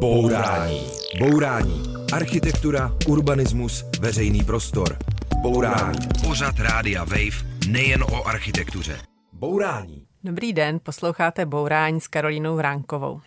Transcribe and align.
Bourání. 0.00 0.86
Bourání. 1.18 1.82
Architektura, 2.12 2.92
urbanismus, 3.08 3.84
veřejný 4.00 4.44
prostor. 4.44 4.98
Bourání. 5.42 5.98
Pořad 6.26 6.54
Rádia 6.58 7.04
Wave 7.04 7.66
nejen 7.68 8.02
o 8.02 8.26
architektuře. 8.26 8.98
Bourání. 9.32 10.06
Dobrý 10.24 10.52
den, 10.52 10.80
posloucháte 10.82 11.46
Bourání 11.46 12.00
s 12.00 12.08
Karolínou 12.08 12.56
Vránkovou. 12.56 13.20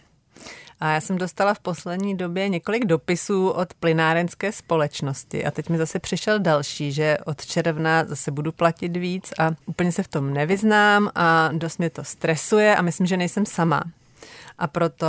A 0.80 0.92
já 0.94 1.02
jsem 1.02 1.18
dostala 1.18 1.54
v 1.54 1.60
poslední 1.60 2.18
době 2.18 2.50
několik 2.50 2.86
dopisů 2.86 3.50
od 3.50 3.74
plynárenské 3.74 4.52
společnosti 4.52 5.46
a 5.46 5.52
teď 5.52 5.70
mi 5.70 5.78
zase 5.78 6.00
přišel 6.00 6.40
další, 6.40 6.92
že 6.92 7.18
od 7.26 7.46
června 7.46 8.06
zase 8.06 8.32
budu 8.32 8.52
platit 8.52 8.98
víc 8.98 9.34
a 9.40 9.52
úplně 9.66 9.92
se 9.92 10.04
v 10.04 10.08
tom 10.08 10.34
nevyznám 10.34 11.10
a 11.16 11.50
dost 11.54 11.78
mě 11.78 11.90
to 11.90 12.04
stresuje 12.04 12.76
a 12.76 12.82
myslím, 12.82 13.08
že 13.08 13.18
nejsem 13.18 13.46
sama. 13.46 13.84
A 14.58 14.68
proto 14.68 15.08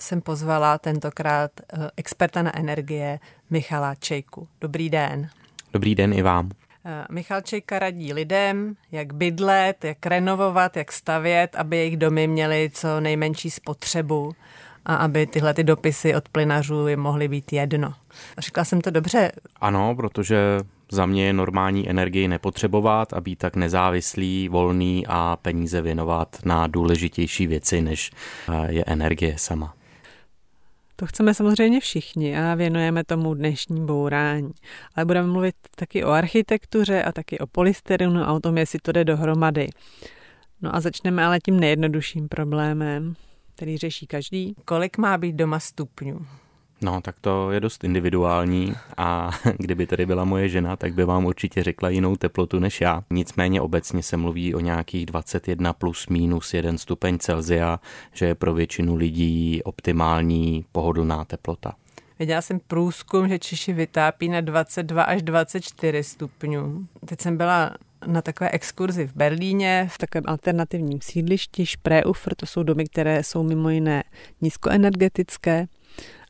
jsem 0.00 0.20
pozvala 0.20 0.78
tentokrát 0.78 1.50
eh, 1.60 1.90
experta 1.96 2.42
na 2.42 2.58
energie 2.58 3.18
Michala 3.50 3.94
Čejku. 3.94 4.48
Dobrý 4.60 4.90
den. 4.90 5.28
Dobrý 5.72 5.94
den 5.94 6.12
i 6.12 6.22
vám. 6.22 6.50
Eh, 6.86 7.04
Michal 7.10 7.40
Čejka 7.40 7.78
radí 7.78 8.12
lidem, 8.12 8.74
jak 8.92 9.14
bydlet, 9.14 9.84
jak 9.84 10.06
renovovat, 10.06 10.76
jak 10.76 10.92
stavět, 10.92 11.56
aby 11.56 11.76
jejich 11.76 11.96
domy 11.96 12.26
měly 12.26 12.70
co 12.74 13.00
nejmenší 13.00 13.50
spotřebu 13.50 14.34
a 14.86 14.96
aby 14.96 15.26
tyhle 15.26 15.54
ty 15.54 15.64
dopisy 15.64 16.14
od 16.14 16.28
plynařů 16.28 16.88
jim 16.88 17.00
mohly 17.00 17.28
být 17.28 17.52
jedno. 17.52 17.94
Řekla 18.38 18.64
jsem 18.64 18.80
to 18.80 18.90
dobře? 18.90 19.32
Ano, 19.60 19.94
protože 19.94 20.60
za 20.90 21.06
mě 21.06 21.26
je 21.26 21.32
normální 21.32 21.90
energii 21.90 22.28
nepotřebovat 22.28 23.12
a 23.12 23.20
být 23.20 23.38
tak 23.38 23.56
nezávislý, 23.56 24.48
volný 24.48 25.06
a 25.08 25.38
peníze 25.42 25.82
věnovat 25.82 26.36
na 26.44 26.66
důležitější 26.66 27.46
věci, 27.46 27.82
než 27.82 28.10
eh, 28.48 28.72
je 28.72 28.84
energie 28.86 29.34
sama. 29.38 29.74
To 30.96 31.06
chceme 31.06 31.34
samozřejmě 31.34 31.80
všichni 31.80 32.38
a 32.38 32.54
věnujeme 32.54 33.04
tomu 33.04 33.34
dnešní 33.34 33.86
bourání. 33.86 34.50
Ale 34.94 35.04
budeme 35.06 35.28
mluvit 35.28 35.54
taky 35.76 36.04
o 36.04 36.10
architektuře 36.10 37.02
a 37.02 37.12
taky 37.12 37.38
o 37.38 37.46
polystyrenu 37.46 38.20
a 38.20 38.32
o 38.32 38.40
tom, 38.40 38.58
jestli 38.58 38.78
to 38.82 38.92
jde 38.92 39.04
dohromady. 39.04 39.68
No 40.62 40.74
a 40.76 40.80
začneme 40.80 41.24
ale 41.24 41.38
tím 41.40 41.60
nejjednodušším 41.60 42.28
problémem, 42.28 43.14
který 43.54 43.78
řeší 43.78 44.06
každý. 44.06 44.54
Kolik 44.64 44.98
má 44.98 45.18
být 45.18 45.36
doma 45.36 45.60
stupňů? 45.60 46.26
No, 46.84 47.00
tak 47.00 47.16
to 47.20 47.50
je 47.50 47.60
dost 47.60 47.84
individuální 47.84 48.74
a 48.96 49.30
kdyby 49.58 49.86
tady 49.86 50.06
byla 50.06 50.24
moje 50.24 50.48
žena, 50.48 50.76
tak 50.76 50.94
by 50.94 51.04
vám 51.04 51.24
určitě 51.24 51.62
řekla 51.62 51.88
jinou 51.88 52.16
teplotu 52.16 52.58
než 52.58 52.80
já. 52.80 53.02
Nicméně 53.10 53.60
obecně 53.60 54.02
se 54.02 54.16
mluví 54.16 54.54
o 54.54 54.60
nějakých 54.60 55.06
21 55.06 55.72
plus 55.72 56.06
minus 56.08 56.54
1 56.54 56.78
stupeň 56.78 57.18
Celzia, 57.18 57.80
že 58.12 58.26
je 58.26 58.34
pro 58.34 58.54
většinu 58.54 58.96
lidí 58.96 59.62
optimální 59.62 60.64
pohodlná 60.72 61.24
teplota. 61.24 61.74
Viděla 62.18 62.42
jsem 62.42 62.60
průzkum, 62.66 63.28
že 63.28 63.38
Češi 63.38 63.72
vytápí 63.72 64.28
na 64.28 64.40
22 64.40 65.02
až 65.02 65.22
24 65.22 66.02
stupňů. 66.02 66.86
Teď 67.06 67.20
jsem 67.20 67.36
byla 67.36 67.74
na 68.06 68.22
takové 68.22 68.50
exkurzi 68.50 69.06
v 69.06 69.16
Berlíně, 69.16 69.88
v 69.92 69.98
takovém 69.98 70.24
alternativním 70.26 70.98
sídlišti 71.02 71.66
Spreeufer, 71.66 72.34
to 72.34 72.46
jsou 72.46 72.62
domy, 72.62 72.84
které 72.84 73.22
jsou 73.22 73.42
mimo 73.42 73.70
jiné 73.70 74.04
nízkoenergetické 74.40 75.66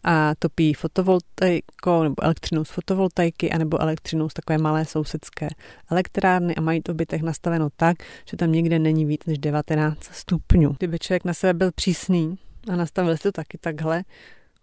a 0.05 0.35
topí 0.39 0.75
fotovoltaikou 0.75 2.03
nebo 2.03 2.25
elektřinou 2.25 2.65
z 2.65 2.71
fotovoltaiky 2.71 3.51
anebo 3.51 3.81
elektřinou 3.81 4.29
z 4.29 4.35
takové 4.35 4.59
malé 4.59 4.85
sousedské 4.85 5.49
elektrárny 5.91 6.55
a 6.55 6.61
mají 6.61 6.83
to 6.83 6.95
bytech 6.95 7.23
nastaveno 7.23 7.69
tak, 7.77 7.97
že 8.31 8.37
tam 8.37 8.53
nikde 8.53 8.79
není 8.79 9.05
víc 9.05 9.21
než 9.27 9.39
19 9.39 10.05
stupňů. 10.05 10.77
Kdyby 10.79 10.99
člověk 10.99 11.25
na 11.25 11.35
sebe 11.35 11.55
byl 11.55 11.73
přísný 11.73 12.39
a 12.73 12.77
nastavil 12.77 13.17
si 13.17 13.23
to 13.23 13.33
taky 13.33 13.59
takhle, 13.59 14.05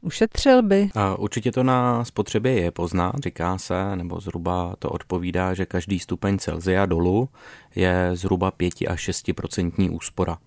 Ušetřil 0.03 0.63
by? 0.63 0.89
A 0.95 1.15
určitě 1.15 1.51
to 1.51 1.63
na 1.63 2.05
spotřebě 2.05 2.53
je 2.53 2.71
poznat, 2.71 3.15
říká 3.23 3.57
se, 3.57 3.95
nebo 3.95 4.19
zhruba 4.19 4.75
to 4.79 4.89
odpovídá, 4.89 5.53
že 5.53 5.65
každý 5.65 5.99
stupeň 5.99 6.37
Celzia 6.37 6.85
dolů 6.85 7.29
je 7.75 8.09
zhruba 8.13 8.51
5 8.51 8.73
až 8.87 9.09
6% 9.09 9.95
úspora. 9.95 10.37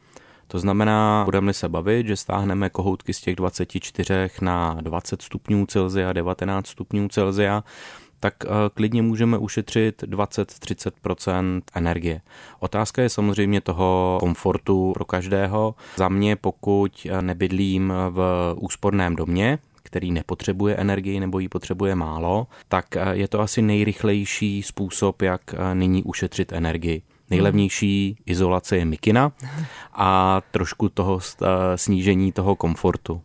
To 0.49 0.59
znamená, 0.59 1.23
budeme 1.25 1.53
se 1.53 1.69
bavit, 1.69 2.07
že 2.07 2.17
stáhneme 2.17 2.71
kohoutky 2.71 3.15
z 3.15 3.21
těch 3.21 3.37
24 3.37 4.29
na 4.41 4.77
20 4.81 5.23
stupňů 5.23 5.67
Celzia, 5.67 6.13
19 6.13 6.67
stupňů 6.67 7.09
Celzia, 7.09 7.65
tak 8.25 8.35
eh, 8.45 8.49
klidně 8.75 9.03
můžeme 9.03 9.39
ušetřit 9.39 10.03
20-30% 10.03 11.63
energie. 11.75 12.21
Otázka 12.61 13.03
je 13.03 13.09
samozřejmě 13.09 13.61
toho 13.61 14.17
komfortu 14.21 14.93
pro 14.95 15.05
každého. 15.05 15.75
Za 15.97 16.09
mě, 16.09 16.37
pokud 16.37 17.07
eh, 17.11 17.23
nebydlím 17.23 17.93
v 18.11 18.55
úsporném 18.59 19.17
domě, 19.17 19.59
který 19.83 20.13
nepotřebuje 20.13 20.77
energii 20.77 21.21
nebo 21.21 21.39
ji 21.39 21.49
potřebuje 21.49 21.95
málo, 21.95 22.47
tak 22.69 22.97
eh, 22.97 23.03
je 23.13 23.29
to 23.29 23.41
asi 23.41 23.63
nejrychlejší 23.63 24.63
způsob, 24.63 25.23
jak 25.23 25.41
nyní 25.75 26.03
ušetřit 26.03 26.53
energii. 26.53 27.03
Nejlevnější 27.35 28.17
izolace 28.27 28.77
je 28.77 28.85
mikina 28.85 29.33
a 29.93 30.41
trošku 30.51 30.89
toho 30.89 31.21
snížení 31.77 32.33
toho 32.33 32.57
komfortu. 32.57 33.23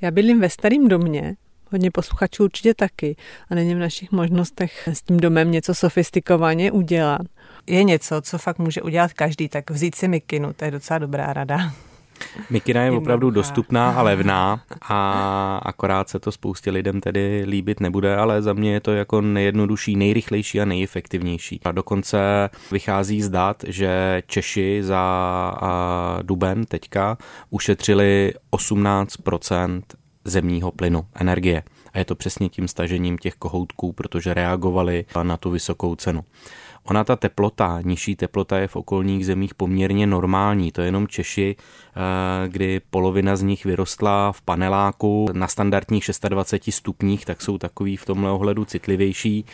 Já 0.00 0.10
bydlím 0.10 0.40
ve 0.40 0.50
starém 0.50 0.88
domě, 0.88 1.36
hodně 1.72 1.90
posluchačů 1.90 2.44
určitě 2.44 2.74
taky 2.74 3.16
a 3.50 3.54
není 3.54 3.74
v 3.74 3.78
našich 3.78 4.12
možnostech 4.12 4.88
s 4.88 5.02
tím 5.02 5.16
domem 5.16 5.50
něco 5.50 5.74
sofistikovaně 5.74 6.72
udělat. 6.72 7.22
Je 7.66 7.84
něco, 7.84 8.20
co 8.22 8.38
fakt 8.38 8.58
může 8.58 8.82
udělat 8.82 9.12
každý, 9.12 9.48
tak 9.48 9.70
vzít 9.70 9.94
si 9.94 10.08
mikinu, 10.08 10.52
to 10.52 10.64
je 10.64 10.70
docela 10.70 10.98
dobrá 10.98 11.32
rada. 11.32 11.72
Mikina 12.50 12.82
je 12.82 12.90
opravdu 12.90 13.30
dostupná 13.30 13.90
a 13.90 14.02
levná 14.02 14.60
a 14.82 15.60
akorát 15.62 16.08
se 16.08 16.18
to 16.18 16.32
spoustě 16.32 16.70
lidem 16.70 17.00
tedy 17.00 17.44
líbit 17.46 17.80
nebude, 17.80 18.16
ale 18.16 18.42
za 18.42 18.52
mě 18.52 18.72
je 18.72 18.80
to 18.80 18.92
jako 18.92 19.20
nejjednodušší, 19.20 19.96
nejrychlejší 19.96 20.60
a 20.60 20.64
nejefektivnější. 20.64 21.60
A 21.64 21.72
dokonce 21.72 22.50
vychází 22.72 23.22
z 23.22 23.28
dat, 23.28 23.64
že 23.68 24.22
Češi 24.26 24.82
za 24.82 25.54
duben 26.22 26.64
teďka 26.64 27.18
ušetřili 27.50 28.32
18% 28.52 29.82
zemního 30.24 30.72
plynu, 30.72 31.06
energie. 31.14 31.62
A 31.92 31.98
je 31.98 32.04
to 32.04 32.14
přesně 32.14 32.48
tím 32.48 32.68
stažením 32.68 33.18
těch 33.18 33.34
kohoutků, 33.34 33.92
protože 33.92 34.34
reagovali 34.34 35.04
na 35.22 35.36
tu 35.36 35.50
vysokou 35.50 35.94
cenu. 35.94 36.24
Ona 36.88 37.04
ta 37.04 37.16
teplota, 37.16 37.80
nižší 37.84 38.16
teplota 38.16 38.58
je 38.58 38.68
v 38.68 38.76
okolních 38.76 39.26
zemích 39.26 39.54
poměrně 39.54 40.06
normální. 40.06 40.72
To 40.72 40.80
je 40.80 40.86
jenom 40.86 41.08
Češi, 41.08 41.56
eh, 41.56 42.48
kdy 42.48 42.80
polovina 42.90 43.36
z 43.36 43.42
nich 43.42 43.64
vyrostla 43.64 44.32
v 44.32 44.42
paneláku 44.42 45.26
na 45.32 45.48
standardních 45.48 46.04
26 46.28 46.74
stupních, 46.74 47.24
tak 47.24 47.42
jsou 47.42 47.58
takový 47.58 47.96
v 47.96 48.04
tomhle 48.04 48.30
ohledu 48.30 48.64
citlivější, 48.64 49.44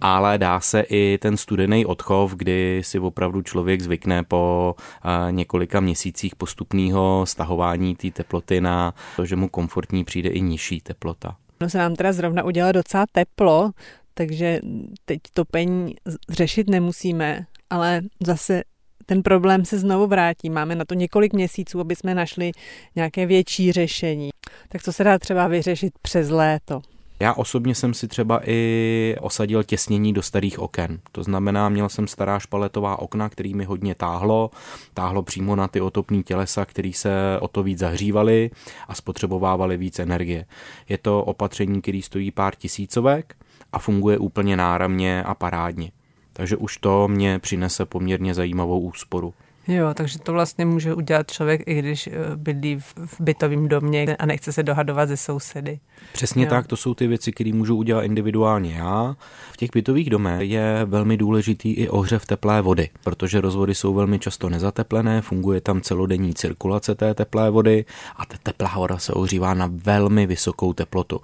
ale 0.00 0.38
dá 0.38 0.60
se 0.60 0.80
i 0.80 1.18
ten 1.18 1.36
studený 1.36 1.86
odchov, 1.86 2.34
kdy 2.34 2.80
si 2.84 2.98
opravdu 2.98 3.42
člověk 3.42 3.80
zvykne 3.80 4.22
po 4.22 4.74
eh, 5.04 5.32
několika 5.32 5.80
měsících 5.80 6.36
postupného 6.36 7.24
stahování 7.26 7.96
té 7.96 8.10
teploty 8.10 8.60
na 8.60 8.94
to, 9.16 9.26
že 9.26 9.36
mu 9.36 9.48
komfortní 9.48 10.04
přijde 10.04 10.28
i 10.28 10.40
nižší 10.40 10.80
teplota. 10.80 11.36
No 11.60 11.70
se 11.70 11.78
nám 11.78 11.96
teda 11.96 12.12
zrovna 12.12 12.42
udělalo 12.44 12.72
docela 12.72 13.04
teplo, 13.12 13.70
takže 14.18 14.60
teď 15.04 15.20
topení 15.34 15.94
řešit 16.30 16.70
nemusíme, 16.70 17.46
ale 17.70 18.02
zase 18.26 18.62
ten 19.06 19.22
problém 19.22 19.64
se 19.64 19.78
znovu 19.78 20.06
vrátí. 20.06 20.50
Máme 20.50 20.74
na 20.74 20.84
to 20.84 20.94
několik 20.94 21.32
měsíců, 21.32 21.80
aby 21.80 21.96
jsme 21.96 22.14
našli 22.14 22.52
nějaké 22.96 23.26
větší 23.26 23.72
řešení. 23.72 24.30
Tak 24.68 24.82
co 24.82 24.92
se 24.92 25.04
dá 25.04 25.18
třeba 25.18 25.48
vyřešit 25.48 25.92
přes 26.02 26.30
léto? 26.30 26.80
Já 27.20 27.34
osobně 27.34 27.74
jsem 27.74 27.94
si 27.94 28.08
třeba 28.08 28.40
i 28.44 29.16
osadil 29.20 29.62
těsnění 29.62 30.12
do 30.12 30.22
starých 30.22 30.58
oken. 30.58 31.00
To 31.12 31.22
znamená, 31.22 31.68
měl 31.68 31.88
jsem 31.88 32.08
stará 32.08 32.38
špaletová 32.38 32.98
okna, 32.98 33.28
který 33.28 33.54
mi 33.54 33.64
hodně 33.64 33.94
táhlo. 33.94 34.50
Táhlo 34.94 35.22
přímo 35.22 35.56
na 35.56 35.68
ty 35.68 35.80
otopní 35.80 36.22
tělesa, 36.22 36.64
který 36.64 36.92
se 36.92 37.10
o 37.40 37.48
to 37.48 37.62
víc 37.62 37.78
zahřívaly 37.78 38.50
a 38.88 38.94
spotřebovávaly 38.94 39.76
víc 39.76 39.98
energie. 39.98 40.44
Je 40.88 40.98
to 40.98 41.24
opatření, 41.24 41.82
který 41.82 42.02
stojí 42.02 42.30
pár 42.30 42.54
tisícovek 42.54 43.36
a 43.72 43.78
funguje 43.78 44.18
úplně 44.18 44.56
náramně 44.56 45.22
a 45.22 45.34
parádně. 45.34 45.90
Takže 46.32 46.56
už 46.56 46.76
to 46.76 47.08
mě 47.08 47.38
přinese 47.38 47.86
poměrně 47.86 48.34
zajímavou 48.34 48.80
úsporu. 48.80 49.34
Jo, 49.68 49.94
takže 49.94 50.18
to 50.18 50.32
vlastně 50.32 50.64
může 50.66 50.94
udělat 50.94 51.30
člověk, 51.30 51.62
i 51.66 51.74
když 51.74 52.06
eh, 52.06 52.12
bydlí 52.36 52.78
v 53.06 53.20
bytovém 53.20 53.68
domě 53.68 54.16
a 54.16 54.26
nechce 54.26 54.52
se 54.52 54.62
dohadovat 54.62 55.08
ze 55.08 55.16
sousedy. 55.16 55.78
Přesně 56.12 56.44
jo. 56.44 56.50
tak, 56.50 56.66
to 56.66 56.76
jsou 56.76 56.94
ty 56.94 57.06
věci, 57.06 57.32
které 57.32 57.52
můžu 57.52 57.76
udělat 57.76 58.02
individuálně 58.02 58.74
já. 58.74 59.16
V 59.52 59.56
těch 59.56 59.70
bytových 59.74 60.10
domech 60.10 60.50
je 60.50 60.84
velmi 60.84 61.16
důležitý 61.16 61.72
i 61.72 61.88
ohřev 61.88 62.26
teplé 62.26 62.62
vody, 62.62 62.88
protože 63.04 63.40
rozvody 63.40 63.74
jsou 63.74 63.94
velmi 63.94 64.18
často 64.18 64.48
nezateplené, 64.48 65.22
funguje 65.22 65.60
tam 65.60 65.80
celodenní 65.80 66.34
cirkulace 66.34 66.94
té 66.94 67.14
teplé 67.14 67.50
vody 67.50 67.84
a 68.16 68.26
ta 68.26 68.36
teplá 68.42 68.72
voda 68.76 68.98
se 68.98 69.12
ohřívá 69.12 69.54
na 69.54 69.70
velmi 69.72 70.26
vysokou 70.26 70.72
teplotu. 70.72 71.20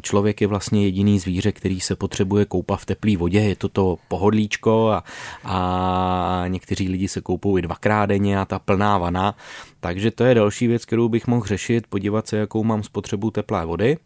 Člověk 0.00 0.40
je 0.40 0.46
vlastně 0.46 0.84
jediný 0.84 1.18
zvíře, 1.18 1.52
který 1.52 1.80
se 1.80 1.96
potřebuje 1.96 2.44
koupat 2.44 2.80
v 2.80 2.86
teplé 2.86 3.16
vodě, 3.16 3.40
je 3.40 3.56
to 3.56 3.68
to 3.68 3.98
pohodlíčko 4.08 4.88
a, 4.88 5.04
a 5.44 6.44
někteří 6.48 6.88
lidi 6.88 7.08
se 7.08 7.20
koupou 7.20 7.58
i 7.58 7.62
dvakrát 7.62 8.06
denně 8.06 8.40
a 8.40 8.44
ta 8.44 8.58
plná 8.58 8.98
vana. 8.98 9.34
Takže 9.80 10.10
to 10.10 10.24
je 10.24 10.34
další 10.34 10.66
věc, 10.66 10.84
kterou 10.84 11.08
bych 11.08 11.26
mohl 11.26 11.46
řešit, 11.46 11.86
podívat 11.86 12.28
se, 12.28 12.36
jakou 12.36 12.64
mám 12.64 12.82
spotřebu 12.82 13.30
teplé 13.30 13.66
vody 13.66 13.96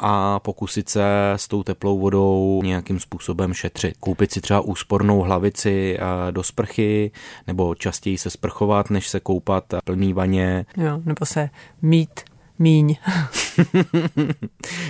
a 0.00 0.38
pokusit 0.38 0.88
se 0.88 1.32
s 1.36 1.48
tou 1.48 1.62
teplou 1.62 1.98
vodou 1.98 2.62
nějakým 2.64 3.00
způsobem 3.00 3.54
šetřit. 3.54 3.96
Koupit 4.00 4.32
si 4.32 4.40
třeba 4.40 4.60
úspornou 4.60 5.20
hlavici 5.20 5.98
eh, 5.98 6.32
do 6.32 6.42
sprchy, 6.42 7.10
nebo 7.46 7.74
častěji 7.74 8.18
se 8.18 8.30
sprchovat, 8.30 8.90
než 8.90 9.08
se 9.08 9.20
koupat 9.20 9.64
plný 9.84 10.12
vaně. 10.12 10.66
Jo, 10.76 11.00
nebo 11.04 11.26
se 11.26 11.50
mít 11.82 12.20
míň. 12.60 12.96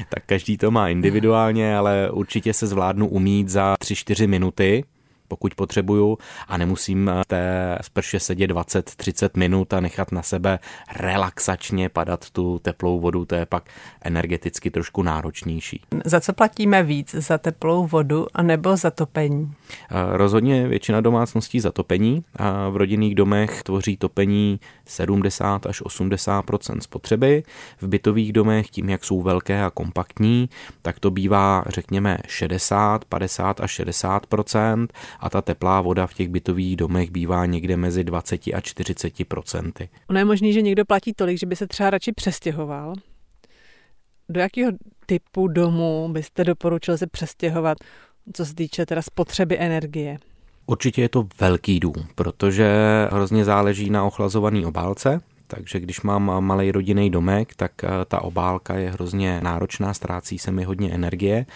tak 0.08 0.25
každý 0.26 0.56
to 0.56 0.70
má 0.70 0.88
individuálně, 0.88 1.76
ale 1.76 2.11
určitě 2.11 2.55
se 2.55 2.67
zvládnu 2.67 3.08
umít 3.08 3.49
za 3.49 3.75
3-4 3.75 4.28
minuty 4.28 4.84
pokud 5.31 5.55
potřebuju 5.55 6.19
a 6.49 6.56
nemusím 6.56 7.11
v 7.23 7.27
té 7.27 7.79
sprše 7.82 8.21
sedět 8.21 8.50
20-30 8.50 9.31
minut 9.37 9.73
a 9.73 9.81
nechat 9.81 10.12
na 10.12 10.23
sebe 10.23 10.59
relaxačně 10.97 11.88
padat 11.88 12.31
tu 12.31 12.59
teplou 12.59 13.00
vodu, 13.00 13.25
to 13.25 13.35
je 13.35 13.47
pak 13.47 13.65
energeticky 14.03 14.71
trošku 14.71 15.03
náročnější. 15.03 15.82
Za 16.05 16.21
co 16.21 16.32
platíme 16.32 16.82
víc? 16.82 17.15
Za 17.15 17.38
teplou 17.38 17.87
vodu 17.87 18.27
anebo 18.35 18.77
za 18.77 18.91
topení? 18.91 19.53
Rozhodně 20.12 20.69
většina 20.69 21.00
domácností 21.00 21.61
za 21.61 21.73
topení. 21.73 22.25
A 22.37 22.69
v 22.69 22.76
rodinných 22.76 23.15
domech 23.15 23.62
tvoří 23.62 23.97
topení 23.97 24.61
70 24.85 25.67
až 25.67 25.83
80% 25.83 26.79
spotřeby. 26.79 27.43
V 27.81 27.88
bytových 27.88 28.33
domech, 28.33 28.71
tím 28.71 28.88
jak 28.88 29.05
jsou 29.05 29.23
velké 29.23 29.65
a 29.65 29.71
kompaktní, 29.71 30.49
tak 30.83 30.99
to 30.99 31.11
bývá, 31.11 31.65
řekněme, 31.69 32.19
60, 32.26 33.05
50 33.05 33.61
až 33.61 33.71
60 33.71 34.26
a 35.20 35.31
ta 35.31 35.43
teplá 35.43 35.81
voda 35.81 36.06
v 36.06 36.14
těch 36.14 36.28
bytových 36.28 36.76
domech 36.76 37.11
bývá 37.11 37.46
někde 37.46 37.76
mezi 37.76 38.05
20 38.05 38.40
a 38.55 38.61
40 38.61 39.28
procenty. 39.28 39.88
Ono 40.11 40.19
je 40.19 40.25
možný, 40.25 40.52
že 40.52 40.62
někdo 40.62 40.84
platí 40.84 41.12
tolik, 41.12 41.38
že 41.38 41.46
by 41.46 41.56
se 41.56 41.67
třeba 41.67 41.90
radši 41.90 42.12
přestěhoval. 42.12 42.94
Do 44.28 44.40
jakého 44.40 44.72
typu 45.06 45.49
domu 45.49 46.08
byste 46.12 46.44
doporučil 46.44 46.99
se 46.99 47.06
přestěhovat, 47.06 47.78
co 48.32 48.46
se 48.46 48.55
týče 48.55 48.87
teda 48.87 49.02
spotřeby 49.02 49.58
energie? 49.58 50.19
Určitě 50.67 51.02
je 51.02 51.08
to 51.08 51.28
velký 51.40 51.81
dům, 51.81 51.94
protože 52.14 52.69
hrozně 53.11 53.44
záleží 53.44 53.90
na 53.90 54.05
ochlazované 54.05 54.66
obálce, 54.66 55.20
takže 55.46 55.81
když 55.81 56.00
mám 56.00 56.44
malý 56.44 56.73
rodinný 56.73 57.11
domek, 57.11 57.55
tak 57.55 57.84
eh, 57.84 57.88
ta 58.08 58.23
obálka 58.23 58.75
je 58.75 58.90
hrozně 58.90 59.40
náročná, 59.40 59.94
ztrácí 59.94 60.38
se 60.38 60.50
mi 60.50 60.64
hodně 60.64 60.93
energie 60.93 61.46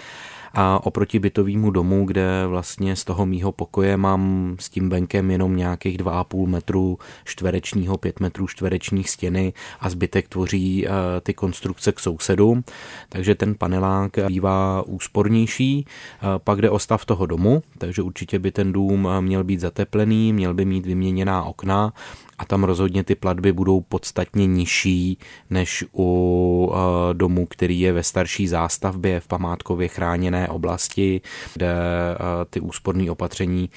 a 0.54 0.86
oproti 0.86 1.18
bytovému 1.18 1.70
domu, 1.70 2.04
kde 2.04 2.46
vlastně 2.46 2.96
z 2.96 3.04
toho 3.04 3.26
mýho 3.26 3.52
pokoje 3.52 3.96
mám 3.96 4.56
s 4.60 4.68
tím 4.68 4.90
venkem 4.90 5.30
jenom 5.30 5.56
nějakých 5.56 5.98
2,5 5.98 6.46
metru 6.46 6.98
čtverečního, 7.24 7.98
5 7.98 8.20
metrů 8.20 8.46
čtverečních 8.46 9.10
stěny 9.10 9.52
a 9.80 9.90
zbytek 9.90 10.28
tvoří 10.28 10.86
eh, 10.86 10.90
ty 11.20 11.34
konstrukce 11.34 11.92
k 11.92 12.00
sousedům, 12.00 12.64
takže 13.08 13.34
ten 13.34 13.54
panelák 13.54 14.12
bývá 14.28 14.82
úspornější. 14.86 15.86
Eh, 15.86 16.26
pak 16.38 16.60
jde 16.60 16.70
o 16.70 16.78
stav 16.78 17.04
toho 17.04 17.26
domu, 17.26 17.62
takže 17.78 18.02
určitě 18.02 18.38
by 18.38 18.52
ten 18.52 18.72
dům 18.72 19.08
měl 19.20 19.44
být 19.44 19.60
zateplený, 19.60 20.32
měl 20.32 20.54
by 20.54 20.64
mít 20.64 20.86
vyměněná 20.86 21.42
okna, 21.42 21.92
a 22.38 22.44
tam 22.44 22.64
rozhodně 22.64 23.04
ty 23.04 23.14
platby 23.14 23.52
budou 23.52 23.80
podstatně 23.80 24.46
nižší 24.46 25.18
než 25.50 25.84
u 25.96 26.72
eh, 26.74 27.14
domu, 27.14 27.46
který 27.46 27.80
je 27.80 27.92
ve 27.92 28.02
starší 28.02 28.48
zástavbě 28.48 29.20
v 29.20 29.26
památkově 29.26 29.88
chráněné 29.88 30.48
oblasti, 30.48 31.20
kde 31.54 31.74
eh, 31.74 32.44
ty 32.50 32.60
úsporné 32.60 33.10
opatření 33.10 33.70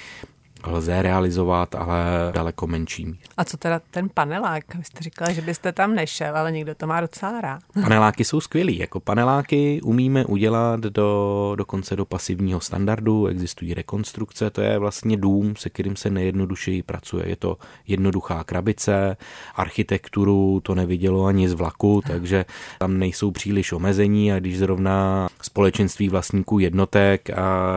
lze 0.71 1.01
realizovat, 1.01 1.75
ale 1.75 2.05
daleko 2.31 2.67
menší 2.67 3.19
A 3.37 3.43
co 3.43 3.57
teda 3.57 3.81
ten 3.91 4.09
panelák? 4.13 4.75
Vy 4.75 4.83
jste 4.83 5.03
říkala, 5.03 5.31
že 5.31 5.41
byste 5.41 5.71
tam 5.71 5.95
nešel, 5.95 6.37
ale 6.37 6.51
někdo 6.51 6.75
to 6.75 6.87
má 6.87 7.01
docela 7.01 7.41
rád. 7.41 7.59
Paneláky 7.81 8.23
jsou 8.23 8.41
skvělý. 8.41 8.77
Jako 8.77 8.99
paneláky 8.99 9.81
umíme 9.81 10.25
udělat 10.25 10.79
do, 10.79 11.53
dokonce 11.57 11.95
do 11.95 12.05
pasivního 12.05 12.59
standardu, 12.59 13.27
existují 13.27 13.73
rekonstrukce, 13.73 14.49
to 14.49 14.61
je 14.61 14.79
vlastně 14.79 15.17
dům, 15.17 15.55
se 15.55 15.69
kterým 15.69 15.95
se 15.95 16.09
nejjednodušeji 16.09 16.83
pracuje. 16.83 17.29
Je 17.29 17.35
to 17.35 17.57
jednoduchá 17.87 18.43
krabice, 18.43 19.17
architekturu 19.55 20.59
to 20.63 20.75
nevidělo 20.75 21.25
ani 21.25 21.49
z 21.49 21.53
vlaku, 21.53 22.01
takže 22.07 22.45
tam 22.79 22.99
nejsou 22.99 23.31
příliš 23.31 23.71
omezení 23.71 24.33
a 24.33 24.39
když 24.39 24.57
zrovna 24.57 25.27
společenství 25.41 26.09
vlastníků 26.09 26.59
jednotek 26.59 27.29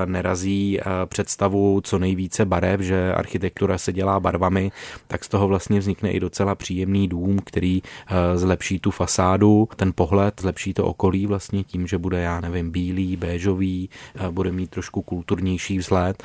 nerazí 0.05 0.81
představu 1.07 1.81
co 1.85 1.99
nejvíce 1.99 2.45
barev, 2.45 2.80
barev, 2.81 2.87
že 2.87 3.15
architektura 3.15 3.79
se 3.79 3.93
dělá 3.93 4.21
barvami, 4.21 4.73
tak 5.07 5.25
z 5.25 5.29
toho 5.29 5.49
vlastně 5.49 5.79
vznikne 5.79 6.11
i 6.11 6.21
docela 6.21 6.55
příjemný 6.55 7.09
dům, 7.09 7.39
který 7.45 7.83
eh, 7.83 8.39
zlepší 8.39 8.79
tu 8.79 8.91
fasádu, 8.91 9.69
ten 9.77 9.93
pohled, 9.95 10.41
zlepší 10.41 10.75
to 10.75 10.85
okolí 10.85 11.27
vlastně 11.27 11.65
tím, 11.65 11.87
že 11.87 11.99
bude, 11.99 12.21
já 12.21 12.41
nevím, 12.41 12.71
bílý, 12.71 13.17
béžový, 13.17 13.91
eh, 14.15 14.31
bude 14.31 14.53
mít 14.53 14.71
trošku 14.71 15.03
kulturnější 15.03 15.79
vzhled 15.79 16.23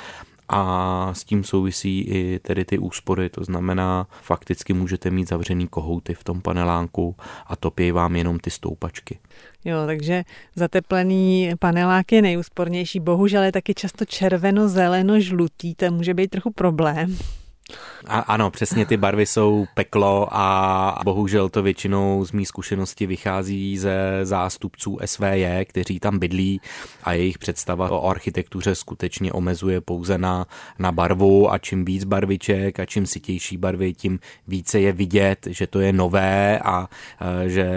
a 0.49 1.09
s 1.13 1.23
tím 1.23 1.43
souvisí 1.43 2.01
i 2.01 2.39
tedy 2.39 2.65
ty 2.65 2.77
úspory, 2.77 3.29
to 3.29 3.43
znamená 3.43 4.07
fakticky 4.21 4.73
můžete 4.73 5.11
mít 5.11 5.29
zavřený 5.29 5.67
kohouty 5.67 6.13
v 6.13 6.23
tom 6.23 6.41
panelánku 6.41 7.15
a 7.47 7.55
topí 7.55 7.91
vám 7.91 8.15
jenom 8.15 8.39
ty 8.39 8.49
stoupačky. 8.49 9.19
Jo, 9.65 9.77
takže 9.85 10.23
zateplený 10.55 11.51
panelák 11.59 12.11
je 12.11 12.21
nejúspornější. 12.21 12.99
Bohužel 12.99 13.43
je 13.43 13.51
taky 13.51 13.73
často 13.73 14.05
červeno, 14.05 14.69
zeleno, 14.69 15.19
žlutý, 15.19 15.75
to 15.75 15.91
může 15.91 16.13
být 16.13 16.31
trochu 16.31 16.51
problém. 16.51 17.17
A, 18.07 18.19
ano, 18.19 18.51
přesně 18.51 18.85
ty 18.85 18.97
barvy 18.97 19.25
jsou 19.25 19.65
peklo 19.73 20.27
a 20.31 20.99
bohužel 21.03 21.49
to 21.49 21.63
většinou 21.63 22.25
z 22.25 22.31
mý 22.31 22.45
zkušenosti 22.45 23.05
vychází 23.05 23.77
ze 23.77 24.19
zástupců 24.23 24.97
SVJ, 25.05 25.65
kteří 25.65 25.99
tam 25.99 26.19
bydlí 26.19 26.61
a 27.03 27.13
jejich 27.13 27.37
představa 27.37 27.89
o 27.89 28.09
architektuře 28.09 28.75
skutečně 28.75 29.31
omezuje 29.31 29.81
pouze 29.81 30.17
na, 30.17 30.45
na 30.79 30.91
barvu 30.91 31.51
a 31.51 31.57
čím 31.57 31.85
víc 31.85 32.03
barviček 32.03 32.79
a 32.79 32.85
čím 32.85 33.05
sitější 33.05 33.57
barvy, 33.57 33.93
tím 33.93 34.19
více 34.47 34.79
je 34.79 34.91
vidět, 34.91 35.47
že 35.49 35.67
to 35.67 35.79
je 35.79 35.93
nové 35.93 36.59
a, 36.59 36.69
a 36.69 36.87
že 37.45 37.67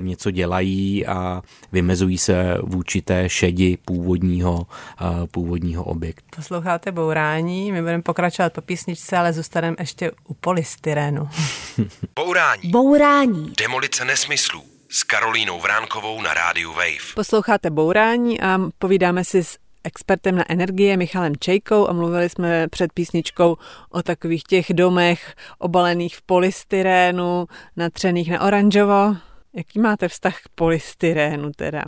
něco 0.00 0.30
dělají 0.30 1.06
a 1.06 1.42
vymezují 1.72 2.18
se 2.18 2.58
vůči 2.62 3.02
té 3.02 3.28
šedi 3.28 3.78
původního, 3.84 4.66
a, 4.98 5.26
původního 5.26 5.84
objektu. 5.84 6.28
Posloucháte 6.36 6.92
Bourání, 6.92 7.72
my 7.72 7.80
budeme 7.80 8.02
pokračovat 8.02 8.52
po 8.52 8.60
písničce, 8.60 9.16
ale 9.16 9.32
zůstaneme 9.38 9.76
ještě 9.78 10.10
u 10.24 10.34
polystyrenu. 10.34 11.28
Bourání. 12.16 12.70
Bourání. 12.70 13.52
Demolice 13.58 14.04
nesmyslů 14.04 14.62
s 14.90 15.02
Karolínou 15.02 15.60
Vránkovou 15.60 16.22
na 16.22 16.34
rádiu 16.34 16.72
Wave. 16.72 17.14
Posloucháte 17.14 17.70
Bourání 17.70 18.40
a 18.40 18.58
povídáme 18.78 19.24
si 19.24 19.44
s 19.44 19.58
expertem 19.84 20.36
na 20.36 20.44
energie 20.52 20.96
Michalem 20.96 21.36
Čejkou 21.36 21.88
a 21.88 21.92
mluvili 21.92 22.28
jsme 22.28 22.68
před 22.68 22.92
písničkou 22.92 23.56
o 23.90 24.02
takových 24.02 24.42
těch 24.42 24.66
domech 24.72 25.34
obalených 25.58 26.16
v 26.16 26.22
polystyrénu, 26.22 27.46
natřených 27.76 28.30
na 28.30 28.40
oranžovo. 28.40 29.16
Jaký 29.54 29.78
máte 29.78 30.08
vztah 30.08 30.40
k 30.42 30.48
polystyrénu 30.54 31.50
teda? 31.56 31.84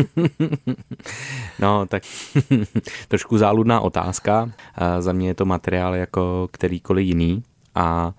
no, 1.58 1.86
tak 1.86 2.02
trošku 3.08 3.38
záludná 3.38 3.80
otázka. 3.80 4.50
Za 4.98 5.12
mě 5.12 5.28
je 5.28 5.34
to 5.34 5.44
materiál 5.44 5.94
jako 5.94 6.48
kterýkoliv 6.52 7.06
jiný 7.06 7.42
a 7.74 8.12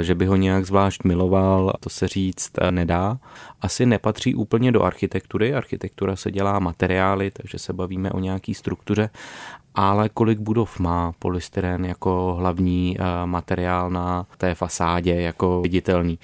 že 0.00 0.14
by 0.14 0.26
ho 0.26 0.36
nějak 0.36 0.66
zvlášť 0.66 1.04
miloval, 1.04 1.72
to 1.80 1.90
se 1.90 2.08
říct 2.08 2.52
nedá. 2.70 3.18
Asi 3.60 3.86
nepatří 3.86 4.34
úplně 4.34 4.72
do 4.72 4.82
architektury. 4.82 5.54
Architektura 5.54 6.16
se 6.16 6.30
dělá 6.30 6.58
materiály, 6.58 7.30
takže 7.30 7.58
se 7.58 7.72
bavíme 7.72 8.10
o 8.10 8.20
nějaký 8.20 8.54
struktuře, 8.54 9.10
ale 9.74 10.08
kolik 10.08 10.38
budov 10.38 10.78
má 10.78 11.12
polystyren 11.18 11.84
jako 11.84 12.34
hlavní 12.38 12.96
materiál 13.24 13.90
na 13.90 14.26
té 14.36 14.54
fasádě, 14.54 15.14
jako 15.14 15.60
viditelný. 15.60 16.18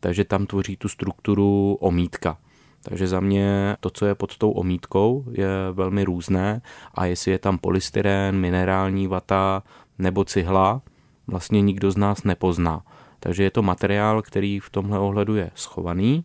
Takže 0.00 0.24
tam 0.24 0.46
tvoří 0.46 0.76
tu 0.76 0.88
strukturu 0.88 1.76
omítka. 1.80 2.36
Takže 2.82 3.06
za 3.06 3.20
mě 3.20 3.76
to, 3.80 3.90
co 3.90 4.06
je 4.06 4.14
pod 4.14 4.38
tou 4.38 4.50
omítkou, 4.50 5.24
je 5.30 5.48
velmi 5.72 6.04
různé 6.04 6.62
a 6.94 7.04
jestli 7.04 7.30
je 7.30 7.38
tam 7.38 7.58
polystyren, 7.58 8.36
minerální 8.36 9.06
vata 9.06 9.62
nebo 9.98 10.24
cihla, 10.24 10.82
vlastně 11.26 11.60
nikdo 11.60 11.90
z 11.90 11.96
nás 11.96 12.22
nepozná. 12.22 12.82
Takže 13.20 13.42
je 13.42 13.50
to 13.50 13.62
materiál, 13.62 14.22
který 14.22 14.60
v 14.60 14.70
tomhle 14.70 14.98
ohledu 14.98 15.36
je 15.36 15.50
schovaný 15.54 16.24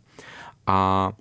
a 0.67 1.11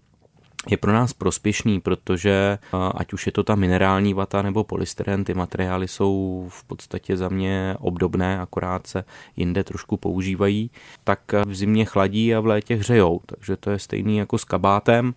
je 0.70 0.76
pro 0.76 0.92
nás 0.92 1.12
prospěšný, 1.12 1.80
protože 1.80 2.58
ať 2.94 3.12
už 3.12 3.26
je 3.26 3.32
to 3.32 3.42
ta 3.42 3.54
minerální 3.54 4.14
vata 4.14 4.42
nebo 4.42 4.64
polystyren, 4.64 5.24
ty 5.24 5.34
materiály 5.34 5.88
jsou 5.88 6.46
v 6.48 6.64
podstatě 6.64 7.16
za 7.16 7.28
mě 7.28 7.76
obdobné, 7.78 8.40
akorát 8.40 8.86
se 8.86 9.04
jinde 9.36 9.64
trošku 9.64 9.96
používají, 9.96 10.70
tak 11.04 11.20
v 11.46 11.54
zimě 11.54 11.84
chladí 11.84 12.34
a 12.34 12.40
v 12.40 12.46
létě 12.46 12.76
hřejou, 12.76 13.20
takže 13.26 13.56
to 13.56 13.70
je 13.70 13.78
stejný 13.78 14.16
jako 14.16 14.38
s 14.38 14.44
kabátem, 14.44 15.14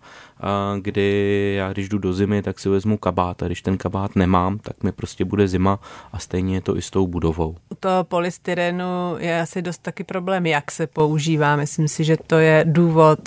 kdy 0.80 1.54
já 1.56 1.72
když 1.72 1.88
jdu 1.88 1.98
do 1.98 2.12
zimy, 2.12 2.42
tak 2.42 2.60
si 2.60 2.68
vezmu 2.68 2.98
kabát 2.98 3.42
a 3.42 3.46
když 3.46 3.62
ten 3.62 3.78
kabát 3.78 4.16
nemám, 4.16 4.58
tak 4.58 4.82
mi 4.82 4.92
prostě 4.92 5.24
bude 5.24 5.48
zima 5.48 5.78
a 6.12 6.18
stejně 6.18 6.54
je 6.54 6.60
to 6.60 6.76
i 6.76 6.82
s 6.82 6.90
tou 6.90 7.06
budovou. 7.06 7.56
U 7.70 7.74
toho 7.74 8.04
polystyrenu 8.04 9.16
je 9.18 9.40
asi 9.40 9.62
dost 9.62 9.82
taky 9.82 10.04
problém, 10.04 10.46
jak 10.46 10.70
se 10.70 10.86
používá. 10.86 11.56
Myslím 11.56 11.88
si, 11.88 12.04
že 12.04 12.16
to 12.26 12.34
je 12.34 12.64
důvod 12.68 13.18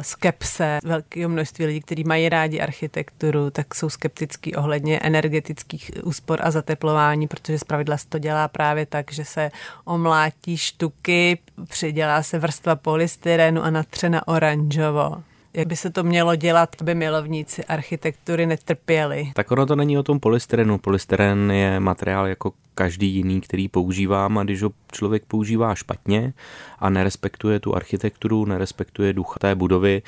skepse 0.00 0.78
velkého 0.84 1.28
množství 1.28 1.66
lidí, 1.66 1.80
kteří 1.80 2.04
mají 2.04 2.28
rádi 2.28 2.60
architekturu, 2.60 3.50
tak 3.50 3.74
jsou 3.74 3.88
skeptický 3.88 4.54
ohledně 4.54 4.98
energetických 4.98 5.90
úspor 6.04 6.38
a 6.42 6.50
zateplování, 6.50 7.28
protože 7.28 7.58
zpravidla 7.58 7.96
se 7.96 8.08
to 8.08 8.18
dělá 8.18 8.48
právě 8.48 8.86
tak, 8.86 9.12
že 9.12 9.24
se 9.24 9.50
omlátí 9.84 10.56
štuky, 10.56 11.38
přidělá 11.68 12.22
se 12.22 12.38
vrstva 12.38 12.76
polystyrenu 12.76 13.62
a 13.62 13.70
natře 13.70 14.08
na 14.08 14.28
oranžovo 14.28 15.22
jak 15.56 15.66
by 15.66 15.76
se 15.76 15.90
to 15.90 16.02
mělo 16.02 16.36
dělat, 16.36 16.76
aby 16.80 16.94
milovníci 16.94 17.64
architektury 17.64 18.46
netrpěli. 18.46 19.32
Tak 19.34 19.50
ono 19.50 19.66
to 19.66 19.76
není 19.76 19.98
o 19.98 20.02
tom 20.02 20.20
polystyrenu. 20.20 20.78
Polystyren 20.78 21.50
je 21.50 21.80
materiál 21.80 22.26
jako 22.26 22.52
každý 22.74 23.14
jiný, 23.14 23.40
který 23.40 23.68
používám 23.68 24.38
a 24.38 24.44
když 24.44 24.62
ho 24.62 24.70
člověk 24.92 25.24
používá 25.24 25.74
špatně 25.74 26.32
a 26.78 26.90
nerespektuje 26.90 27.60
tu 27.60 27.76
architekturu, 27.76 28.44
nerespektuje 28.44 29.12
ducha 29.12 29.38
té 29.40 29.54
budovy, 29.54 30.02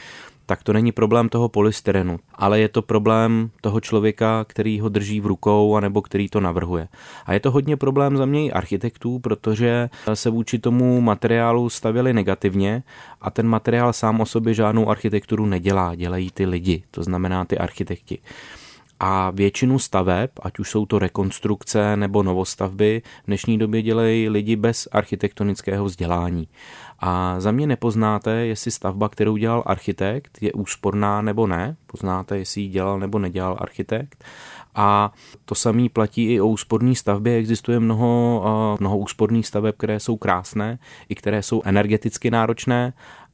tak 0.49 0.63
to 0.63 0.73
není 0.73 0.93
problém 0.93 1.29
toho 1.29 1.49
polystyrenu, 1.49 2.19
ale 2.35 2.61
je 2.61 2.69
to 2.69 2.83
problém 2.83 3.51
toho 3.61 3.81
člověka, 3.81 4.45
který 4.49 4.81
ho 4.81 4.89
drží 4.89 5.21
v 5.21 5.27
rukou 5.27 5.77
anebo 5.77 6.03
který 6.03 6.29
to 6.29 6.41
navrhuje. 6.41 6.89
A 7.27 7.33
je 7.33 7.41
to 7.41 7.51
hodně 7.51 7.77
problém 7.77 8.17
za 8.17 8.27
mě 8.27 8.45
i 8.45 8.53
architektů, 8.53 9.19
protože 9.19 9.91
se 10.15 10.31
vůči 10.31 10.59
tomu 10.59 11.01
materiálu 11.01 11.69
stavili 11.69 12.13
negativně 12.13 12.83
a 13.21 13.31
ten 13.31 13.49
materiál 13.49 13.93
sám 13.93 14.21
o 14.21 14.27
sobě 14.27 14.55
žádnou 14.55 14.89
architekturu 14.89 15.47
nedělá, 15.47 15.95
dělají 15.95 16.31
ty 16.31 16.47
lidi, 16.47 16.83
to 16.91 17.03
znamená 17.03 17.45
ty 17.45 17.59
architekti. 17.59 18.19
A 19.01 19.31
většinu 19.31 19.79
staveb, 19.79 20.31
ať 20.43 20.59
už 20.59 20.71
jsou 20.71 20.87
to 20.87 20.99
rekonstrukce 20.99 21.97
nebo 21.97 22.23
novostavby, 22.23 23.03
v 23.23 23.27
dnešní 23.27 23.59
době 23.59 23.83
dělají 23.83 24.29
lidi 24.29 24.57
bez 24.57 24.89
architektonického 24.93 25.85
vzdělání. 25.85 26.49
A 26.99 27.41
za 27.41 27.51
mě 27.51 27.67
nepoznáte, 27.67 28.31
jestli 28.31 28.71
stavba, 28.71 29.09
kterou 29.09 29.37
dělal 29.37 29.63
architekt, 29.67 30.39
je 30.41 30.53
úsporná 30.53 31.23
nebo 31.23 31.47
ne. 31.47 31.77
Poznáte, 31.87 32.39
jestli 32.39 32.61
ji 32.61 32.69
dělal 32.69 32.99
nebo 32.99 33.19
nedělal 33.19 33.57
architekt. 33.61 34.25
A 34.75 35.13
to 35.45 35.55
samé 35.55 35.89
platí 35.89 36.25
i 36.33 36.41
o 36.41 36.47
úsporné 36.47 36.95
stavbě. 36.95 37.37
Existuje 37.37 37.81
mnoho, 37.81 38.77
mnoho 38.81 38.99
úsporných 38.99 39.47
staveb, 39.47 39.75
které 39.79 40.01
jsou 40.01 40.17
krásné, 40.17 40.79
i 41.09 41.15
které 41.15 41.43
jsou 41.43 41.63
energeticky 41.65 42.31
náročné 42.31 42.93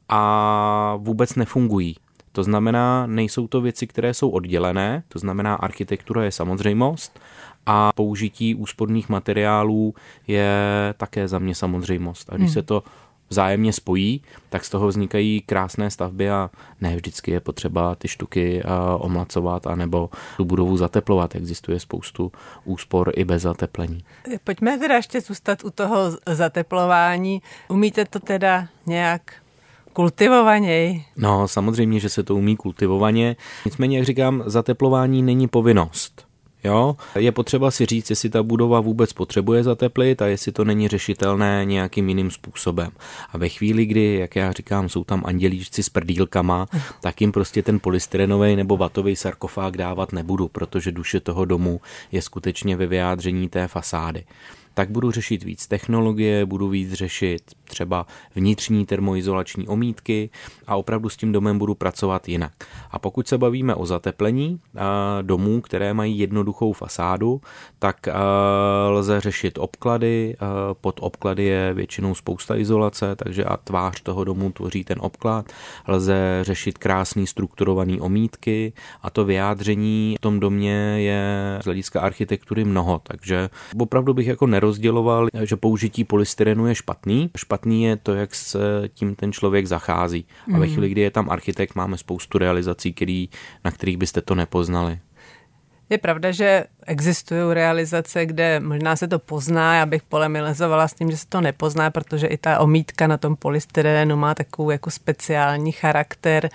a 0.08 0.96
vůbec 0.98 1.34
nefungují. 1.34 1.96
To 2.34 2.42
znamená, 2.42 3.06
nejsou 3.06 3.46
to 3.48 3.60
věci, 3.60 3.86
které 3.86 4.14
jsou 4.14 4.30
oddělené, 4.30 5.02
to 5.08 5.18
znamená, 5.18 5.54
architektura 5.54 6.24
je 6.24 6.32
samozřejmost 6.32 7.20
a 7.66 7.92
použití 7.94 8.54
úsporných 8.54 9.08
materiálů 9.08 9.94
je 10.26 10.54
také 10.96 11.28
za 11.28 11.38
mě 11.38 11.54
samozřejmost. 11.54 12.32
A 12.32 12.36
když 12.36 12.46
hmm. 12.46 12.54
se 12.54 12.62
to 12.62 12.82
vzájemně 13.28 13.72
spojí, 13.72 14.22
tak 14.50 14.64
z 14.64 14.70
toho 14.70 14.88
vznikají 14.88 15.40
krásné 15.40 15.90
stavby 15.90 16.30
a 16.30 16.50
ne 16.80 16.96
vždycky 16.96 17.30
je 17.30 17.40
potřeba 17.40 17.94
ty 17.94 18.08
štuky 18.08 18.62
omlacovat 18.98 19.66
anebo 19.66 20.10
tu 20.36 20.44
budovu 20.44 20.76
zateplovat. 20.76 21.34
Existuje 21.34 21.80
spoustu 21.80 22.32
úspor 22.64 23.12
i 23.16 23.24
bez 23.24 23.42
zateplení. 23.42 24.04
Pojďme 24.44 24.78
teda 24.78 24.94
ještě 24.94 25.20
zůstat 25.20 25.64
u 25.64 25.70
toho 25.70 25.96
zateplování. 26.26 27.42
Umíte 27.68 28.04
to 28.04 28.20
teda 28.20 28.68
nějak 28.86 29.34
kultivovaněji? 29.94 31.04
No, 31.16 31.48
samozřejmě, 31.48 32.00
že 32.00 32.08
se 32.08 32.22
to 32.22 32.36
umí 32.36 32.56
kultivovaně. 32.56 33.36
Nicméně, 33.64 33.98
jak 33.98 34.06
říkám, 34.06 34.42
zateplování 34.46 35.22
není 35.22 35.48
povinnost. 35.48 36.26
Jo? 36.64 36.96
Je 37.18 37.32
potřeba 37.32 37.70
si 37.70 37.86
říct, 37.86 38.10
jestli 38.10 38.30
ta 38.30 38.42
budova 38.42 38.80
vůbec 38.80 39.12
potřebuje 39.12 39.64
zateplit 39.64 40.22
a 40.22 40.26
jestli 40.26 40.52
to 40.52 40.64
není 40.64 40.88
řešitelné 40.88 41.64
nějakým 41.64 42.08
jiným 42.08 42.30
způsobem. 42.30 42.90
A 43.32 43.38
ve 43.38 43.48
chvíli, 43.48 43.86
kdy, 43.86 44.14
jak 44.14 44.36
já 44.36 44.52
říkám, 44.52 44.88
jsou 44.88 45.04
tam 45.04 45.22
andělíčci 45.26 45.82
s 45.82 45.88
prdílkama, 45.88 46.66
tak 47.00 47.20
jim 47.20 47.32
prostě 47.32 47.62
ten 47.62 47.80
polystyrenový 47.80 48.56
nebo 48.56 48.76
vatový 48.76 49.16
sarkofág 49.16 49.76
dávat 49.76 50.12
nebudu, 50.12 50.48
protože 50.48 50.92
duše 50.92 51.20
toho 51.20 51.44
domu 51.44 51.80
je 52.12 52.22
skutečně 52.22 52.76
ve 52.76 52.86
vyjádření 52.86 53.48
té 53.48 53.68
fasády 53.68 54.24
tak 54.74 54.90
budu 54.90 55.10
řešit 55.10 55.42
víc 55.42 55.66
technologie, 55.66 56.46
budu 56.46 56.68
víc 56.68 56.92
řešit 56.92 57.42
třeba 57.64 58.06
vnitřní 58.34 58.86
termoizolační 58.86 59.68
omítky 59.68 60.30
a 60.66 60.76
opravdu 60.76 61.08
s 61.08 61.16
tím 61.16 61.32
domem 61.32 61.58
budu 61.58 61.74
pracovat 61.74 62.28
jinak. 62.28 62.52
A 62.90 62.98
pokud 62.98 63.28
se 63.28 63.38
bavíme 63.38 63.74
o 63.74 63.86
zateplení 63.86 64.60
domů, 65.22 65.60
které 65.60 65.94
mají 65.94 66.18
jednoduchou 66.18 66.72
fasádu, 66.72 67.40
tak 67.78 67.96
lze 68.88 69.20
řešit 69.20 69.58
obklady, 69.58 70.36
pod 70.80 71.00
obklady 71.00 71.44
je 71.44 71.74
většinou 71.74 72.14
spousta 72.14 72.56
izolace, 72.56 73.16
takže 73.16 73.44
a 73.44 73.56
tvář 73.56 74.00
toho 74.00 74.24
domu 74.24 74.52
tvoří 74.52 74.84
ten 74.84 74.98
obklad. 75.00 75.52
Lze 75.88 76.38
řešit 76.42 76.78
krásný 76.78 77.26
strukturovaný 77.26 78.00
omítky 78.00 78.72
a 79.02 79.10
to 79.10 79.24
vyjádření 79.24 80.14
v 80.18 80.20
tom 80.20 80.40
domě 80.40 80.96
je 80.96 81.58
z 81.62 81.64
hlediska 81.64 82.00
architektury 82.00 82.64
mnoho, 82.64 83.00
takže 83.04 83.50
opravdu 83.78 84.14
bych 84.14 84.26
jako 84.26 84.46
nerozděloval, 84.64 85.28
že 85.42 85.56
použití 85.56 86.04
polystyrenu 86.04 86.66
je 86.66 86.74
špatný. 86.74 87.30
Špatný 87.36 87.84
je 87.84 87.96
to, 87.96 88.14
jak 88.14 88.34
se 88.34 88.58
tím 88.94 89.14
ten 89.14 89.32
člověk 89.32 89.66
zachází. 89.66 90.24
A 90.54 90.58
ve 90.58 90.66
mhm. 90.66 90.72
chvíli, 90.74 90.88
kdy 90.88 91.00
je 91.00 91.10
tam 91.10 91.30
architekt, 91.30 91.74
máme 91.74 91.98
spoustu 91.98 92.38
realizací, 92.38 92.92
který, 92.92 93.28
na 93.64 93.70
kterých 93.70 93.96
byste 93.96 94.20
to 94.20 94.34
nepoznali. 94.34 94.98
Je 95.90 95.98
pravda, 95.98 96.30
že 96.30 96.64
existují 96.86 97.54
realizace, 97.54 98.26
kde 98.26 98.60
možná 98.60 98.96
se 98.96 99.08
to 99.08 99.18
pozná, 99.18 99.74
já 99.74 99.86
bych 99.86 100.02
polemizovala 100.02 100.88
s 100.88 100.94
tím, 100.94 101.10
že 101.10 101.16
se 101.16 101.26
to 101.28 101.40
nepozná, 101.40 101.90
protože 101.90 102.26
i 102.26 102.36
ta 102.36 102.60
omítka 102.60 103.06
na 103.06 103.16
tom 103.16 103.36
polystyrenu 103.36 104.16
má 104.16 104.34
takovou 104.34 104.70
jako 104.70 104.90
speciální 104.90 105.72
charakter 105.72 106.48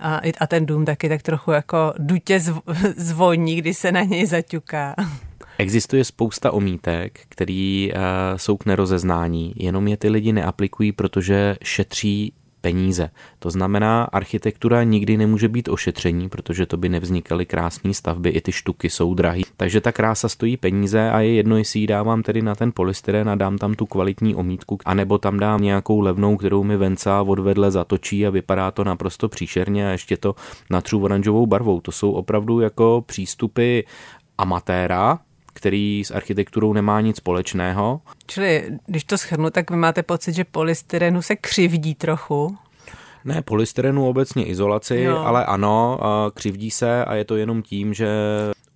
a, 0.00 0.20
a 0.40 0.46
ten 0.46 0.66
dům 0.66 0.84
taky 0.84 1.08
tak 1.08 1.22
trochu 1.22 1.50
jako 1.50 1.92
dutě 1.98 2.40
zvoní, 2.96 3.56
když 3.56 3.78
se 3.78 3.92
na 3.92 4.02
něj 4.02 4.26
zaťuká. 4.26 4.94
Existuje 5.58 6.04
spousta 6.04 6.50
omítek, 6.50 7.20
které 7.28 7.88
uh, 7.94 8.00
jsou 8.36 8.56
k 8.56 8.66
nerozeznání, 8.66 9.54
jenom 9.56 9.88
je 9.88 9.96
ty 9.96 10.08
lidi 10.08 10.32
neaplikují, 10.32 10.92
protože 10.92 11.56
šetří 11.64 12.32
peníze. 12.62 13.10
To 13.38 13.50
znamená, 13.50 14.04
architektura 14.04 14.82
nikdy 14.82 15.16
nemůže 15.16 15.48
být 15.48 15.68
ošetření, 15.68 16.28
protože 16.28 16.66
to 16.66 16.76
by 16.76 16.88
nevznikaly 16.88 17.46
krásné 17.46 17.94
stavby, 17.94 18.30
i 18.30 18.40
ty 18.40 18.52
štuky 18.52 18.90
jsou 18.90 19.14
drahé. 19.14 19.40
Takže 19.56 19.80
ta 19.80 19.92
krása 19.92 20.28
stojí 20.28 20.56
peníze 20.56 21.10
a 21.10 21.20
je 21.20 21.34
jedno, 21.34 21.56
jestli 21.56 21.80
ji 21.80 21.86
dávám 21.86 22.22
tedy 22.22 22.42
na 22.42 22.54
ten 22.54 22.72
polystyren 22.74 23.28
a 23.28 23.34
dám 23.34 23.58
tam 23.58 23.74
tu 23.74 23.86
kvalitní 23.86 24.34
omítku, 24.34 24.78
anebo 24.84 25.18
tam 25.18 25.38
dám 25.38 25.62
nějakou 25.62 26.00
levnou, 26.00 26.36
kterou 26.36 26.64
mi 26.64 26.76
venca 26.76 27.22
odvedle 27.22 27.70
zatočí 27.70 28.26
a 28.26 28.30
vypadá 28.30 28.70
to 28.70 28.84
naprosto 28.84 29.28
příšerně 29.28 29.88
a 29.88 29.90
ještě 29.90 30.16
to 30.16 30.34
natřu 30.70 31.04
oranžovou 31.04 31.46
barvou. 31.46 31.80
To 31.80 31.92
jsou 31.92 32.12
opravdu 32.12 32.60
jako 32.60 33.04
přístupy 33.06 33.80
amatéra, 34.38 35.18
který 35.52 36.04
s 36.04 36.10
architekturou 36.10 36.72
nemá 36.72 37.00
nic 37.00 37.16
společného. 37.16 38.00
Čili, 38.26 38.78
když 38.86 39.04
to 39.04 39.18
schrnu, 39.18 39.50
tak 39.50 39.70
vy 39.70 39.76
máte 39.76 40.02
pocit, 40.02 40.32
že 40.32 40.44
polystyrenu 40.44 41.22
se 41.22 41.36
křivdí 41.36 41.94
trochu? 41.94 42.56
Ne, 43.24 43.42
polystyrenu 43.42 44.08
obecně 44.08 44.46
izolaci, 44.46 44.96
jo. 44.96 45.16
ale 45.16 45.44
ano, 45.44 45.98
křivdí 46.34 46.70
se 46.70 47.04
a 47.04 47.14
je 47.14 47.24
to 47.24 47.36
jenom 47.36 47.62
tím, 47.62 47.94
že 47.94 48.08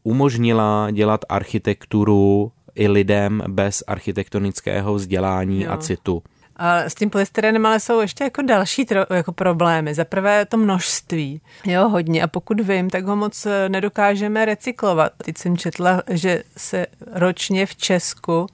umožnila 0.03 0.91
dělat 0.91 1.21
architekturu 1.29 2.53
i 2.75 2.89
lidem 2.89 3.43
bez 3.49 3.85
architektonického 3.87 4.95
vzdělání 4.95 5.63
jo. 5.63 5.71
a 5.73 5.77
citu. 5.77 6.23
A 6.57 6.79
s 6.79 6.95
tím 6.95 7.11
polystyrenem 7.11 7.67
ale 7.67 7.81
jsou 7.81 8.01
ještě 8.01 8.25
jako 8.25 8.43
další 8.43 8.85
tro, 8.85 9.01
jako 9.15 9.33
problémy. 9.33 9.95
Za 9.95 10.05
prvé 10.05 10.47
to 10.47 10.57
množství, 10.57 11.41
jo, 11.65 11.89
hodně. 11.89 12.23
A 12.23 12.27
pokud 12.27 12.61
vím, 12.61 12.91
tak 12.91 13.05
ho 13.05 13.17
moc 13.17 13.47
eh, 13.47 13.69
nedokážeme 13.69 14.45
recyklovat. 14.45 15.13
Teď 15.25 15.39
jsem 15.39 15.57
četla, 15.57 16.03
že 16.11 16.43
se 16.57 16.87
ročně 17.13 17.67
v 17.67 17.77
Česku 17.77 18.47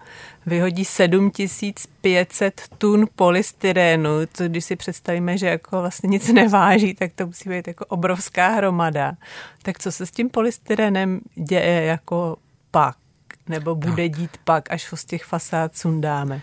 vyhodí 0.46 0.84
7500 0.84 2.62
tun 2.78 3.06
polystyrenu, 3.16 4.10
co 4.32 4.44
když 4.44 4.64
si 4.64 4.76
představíme, 4.76 5.38
že 5.38 5.46
jako 5.46 5.80
vlastně 5.80 6.08
nic 6.08 6.32
neváží, 6.32 6.94
tak 6.94 7.12
to 7.14 7.26
musí 7.26 7.48
být 7.48 7.68
jako 7.68 7.84
obrovská 7.86 8.48
hromada. 8.48 9.12
Tak 9.62 9.78
co 9.78 9.92
se 9.92 10.06
s 10.06 10.10
tím 10.10 10.30
polystyrenem 10.30 11.20
děje 11.34 11.82
jako 11.82 12.36
pak? 12.70 13.01
Nebo 13.48 13.74
bude 13.74 14.08
tak. 14.08 14.18
dít 14.18 14.30
pak, 14.44 14.72
až 14.72 14.92
ho 14.92 14.96
z 14.96 15.04
těch 15.04 15.24
fasád 15.24 15.76
sundáme? 15.76 16.42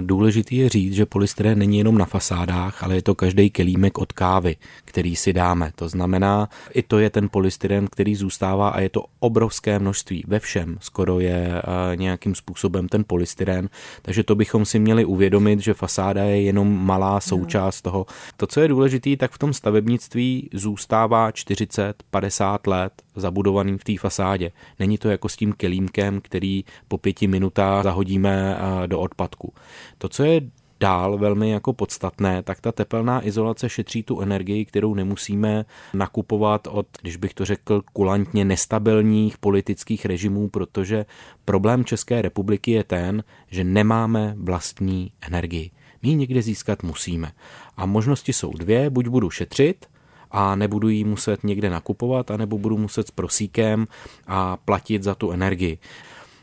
Důležitý 0.00 0.56
je 0.56 0.68
říct, 0.68 0.94
že 0.94 1.06
polystyren 1.06 1.58
není 1.58 1.78
jenom 1.78 1.98
na 1.98 2.04
fasádách, 2.04 2.82
ale 2.82 2.94
je 2.94 3.02
to 3.02 3.14
každý 3.14 3.50
kelímek 3.50 3.98
od 3.98 4.12
kávy, 4.12 4.56
který 4.84 5.16
si 5.16 5.32
dáme. 5.32 5.72
To 5.74 5.88
znamená, 5.88 6.48
i 6.74 6.82
to 6.82 6.98
je 6.98 7.10
ten 7.10 7.28
polystyren, 7.28 7.86
který 7.86 8.14
zůstává 8.14 8.68
a 8.68 8.80
je 8.80 8.88
to 8.88 9.04
obrovské 9.20 9.78
množství. 9.78 10.24
Ve 10.26 10.38
všem 10.38 10.76
skoro 10.80 11.20
je 11.20 11.62
nějakým 11.94 12.34
způsobem 12.34 12.88
ten 12.88 13.04
polystyren, 13.06 13.68
takže 14.02 14.24
to 14.24 14.34
bychom 14.34 14.64
si 14.64 14.78
měli 14.78 15.04
uvědomit, 15.04 15.60
že 15.60 15.74
fasáda 15.74 16.24
je 16.24 16.42
jenom 16.42 16.86
malá 16.86 17.20
součást 17.20 17.82
toho. 17.82 18.06
To, 18.36 18.46
co 18.46 18.60
je 18.60 18.68
důležité, 18.68 19.16
tak 19.16 19.32
v 19.32 19.38
tom 19.38 19.52
stavebnictví 19.52 20.50
zůstává 20.52 21.30
40-50 21.30 22.58
let 22.66 22.92
zabudovaný 23.16 23.78
v 23.78 23.84
té 23.84 23.98
fasádě. 23.98 24.52
Není 24.78 24.98
to 24.98 25.08
jako 25.08 25.28
s 25.28 25.36
tím 25.36 25.52
kelímkem, 25.52 26.20
který 26.20 26.39
po 26.88 26.98
pěti 26.98 27.26
minutách 27.26 27.84
zahodíme 27.84 28.56
do 28.86 29.00
odpadku. 29.00 29.52
To, 29.98 30.08
co 30.08 30.24
je 30.24 30.40
dál 30.80 31.18
velmi 31.18 31.50
jako 31.50 31.72
podstatné, 31.72 32.42
tak 32.42 32.60
ta 32.60 32.72
tepelná 32.72 33.26
izolace 33.26 33.68
šetří 33.68 34.02
tu 34.02 34.20
energii, 34.20 34.64
kterou 34.64 34.94
nemusíme 34.94 35.64
nakupovat 35.94 36.66
od, 36.66 36.86
když 37.02 37.16
bych 37.16 37.34
to 37.34 37.44
řekl, 37.44 37.82
kulantně 37.92 38.44
nestabilních 38.44 39.38
politických 39.38 40.06
režimů, 40.06 40.48
protože 40.48 41.06
problém 41.44 41.84
České 41.84 42.22
republiky 42.22 42.70
je 42.70 42.84
ten, 42.84 43.24
že 43.50 43.64
nemáme 43.64 44.34
vlastní 44.38 45.12
energii. 45.20 45.70
My 46.02 46.08
ji 46.08 46.14
někde 46.14 46.42
získat 46.42 46.82
musíme. 46.82 47.32
A 47.76 47.86
možnosti 47.86 48.32
jsou 48.32 48.52
dvě, 48.52 48.90
buď 48.90 49.06
budu 49.06 49.30
šetřit, 49.30 49.86
a 50.30 50.54
nebudu 50.54 50.88
ji 50.88 51.04
muset 51.04 51.44
někde 51.44 51.70
nakupovat, 51.70 52.30
anebo 52.30 52.58
budu 52.58 52.78
muset 52.78 53.08
s 53.08 53.10
prosíkem 53.10 53.86
a 54.26 54.56
platit 54.56 55.02
za 55.02 55.14
tu 55.14 55.30
energii. 55.30 55.78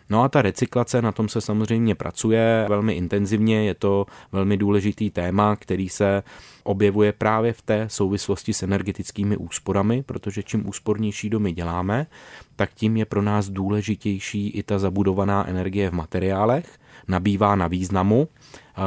No 0.10 0.24
a 0.24 0.30
ta 0.30 0.42
recyklace, 0.42 1.02
na 1.02 1.12
tom 1.12 1.30
se 1.30 1.42
samozřejmě 1.42 1.96
pracuje 1.96 2.66
velmi 2.70 2.94
intenzivně, 2.94 3.66
je 3.66 3.74
to 3.74 4.06
velmi 4.32 4.58
důležitý 4.58 5.10
téma, 5.10 5.56
který 5.56 5.90
se 5.90 6.24
objevuje 6.64 7.14
právě 7.14 7.54
v 7.54 7.62
té 7.62 7.86
souvislosti 7.90 8.54
s 8.54 8.64
energetickými 8.64 9.38
úsporami, 9.38 10.04
protože 10.04 10.44
čím 10.44 10.70
úspornější 10.70 11.30
domy 11.30 11.52
děláme, 11.52 12.08
tak 12.56 12.74
tím 12.74 12.98
je 12.98 13.06
pro 13.06 13.22
nás 13.22 13.50
důležitější 13.50 14.50
i 14.50 14.64
ta 14.64 14.80
zabudovaná 14.80 15.48
energie 15.48 15.90
v 15.90 15.94
materiálech, 15.94 16.80
nabývá 17.08 17.56
na 17.56 17.68
významu 17.68 18.28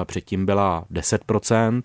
předtím 0.05 0.47
byla 0.47 0.85
10%, 0.93 1.83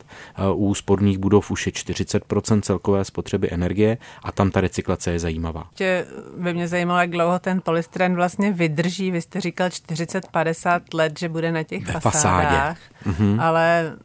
u 0.53 0.65
úsporných 0.65 1.17
budov 1.17 1.51
už 1.51 1.65
je 1.65 1.71
40% 1.71 2.61
celkové 2.61 3.05
spotřeby 3.05 3.51
energie 3.51 3.97
a 4.23 4.31
tam 4.31 4.51
ta 4.51 4.61
recyklace 4.61 5.11
je 5.11 5.19
zajímavá. 5.19 5.69
Tě 5.73 6.05
by 6.37 6.53
mě 6.53 6.67
zajímalo, 6.67 6.99
jak 6.99 7.09
dlouho 7.09 7.39
ten 7.39 7.61
polystyren 7.61 8.15
vlastně 8.15 8.51
vydrží. 8.51 9.11
Vy 9.11 9.21
jste 9.21 9.41
říkal 9.41 9.69
40-50 9.69 10.81
let, 10.93 11.19
že 11.19 11.29
bude 11.29 11.51
na 11.51 11.63
těch 11.63 11.85
Ve 11.85 11.99
fasádách. 11.99 12.77
Mhm. 13.05 13.39
ale 13.39 13.95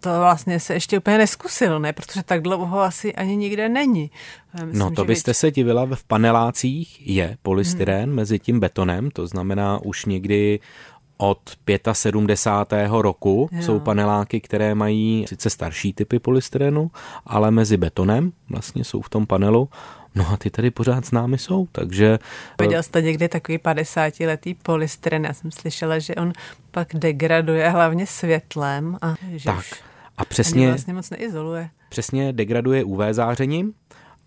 to 0.00 0.20
vlastně 0.20 0.60
se 0.60 0.74
ještě 0.74 0.98
úplně 0.98 1.18
neskusil, 1.18 1.80
ne? 1.80 1.92
Protože 1.92 2.22
tak 2.22 2.42
dlouho 2.42 2.80
asi 2.80 3.14
ani 3.14 3.36
nikde 3.36 3.68
není. 3.68 4.10
Myslím, 4.54 4.78
no 4.78 4.90
to 4.90 5.04
byste 5.04 5.30
věc... 5.30 5.38
se 5.38 5.50
divila, 5.50 5.88
v 5.94 6.04
panelácích 6.04 7.08
je 7.08 7.36
polystyren 7.42 8.04
hmm. 8.04 8.14
mezi 8.14 8.38
tím 8.38 8.60
betonem, 8.60 9.10
to 9.10 9.26
znamená 9.26 9.78
už 9.84 10.04
někdy 10.04 10.60
od 11.16 11.38
75. 11.92 12.90
roku 12.90 13.48
jo. 13.52 13.62
jsou 13.62 13.80
paneláky, 13.80 14.40
které 14.40 14.74
mají 14.74 15.24
sice 15.28 15.50
starší 15.50 15.92
typy 15.92 16.18
polystyrenu, 16.18 16.90
ale 17.26 17.50
mezi 17.50 17.76
betonem 17.76 18.32
vlastně 18.50 18.84
jsou 18.84 19.00
v 19.00 19.08
tom 19.08 19.26
panelu. 19.26 19.68
No 20.14 20.28
a 20.32 20.36
ty 20.36 20.50
tady 20.50 20.70
pořád 20.70 21.06
s 21.06 21.10
námi 21.10 21.38
jsou, 21.38 21.68
takže... 21.72 22.18
Viděl 22.60 22.82
jste 22.82 23.02
někdy 23.02 23.28
takový 23.28 23.58
50-letý 23.58 24.54
polystyren? 24.54 25.24
Já 25.24 25.32
jsem 25.32 25.50
slyšela, 25.50 25.98
že 25.98 26.14
on 26.14 26.32
pak 26.70 26.88
degraduje 26.94 27.70
hlavně 27.70 28.06
světlem 28.06 28.98
a 29.02 29.14
že 29.34 29.44
tak. 29.44 29.64
A 30.18 30.24
přesně, 30.24 30.68
vlastně 30.68 30.94
moc 30.94 31.10
neizoluje. 31.10 31.70
Přesně 31.88 32.32
degraduje 32.32 32.84
UV 32.84 33.00
zářením, 33.10 33.72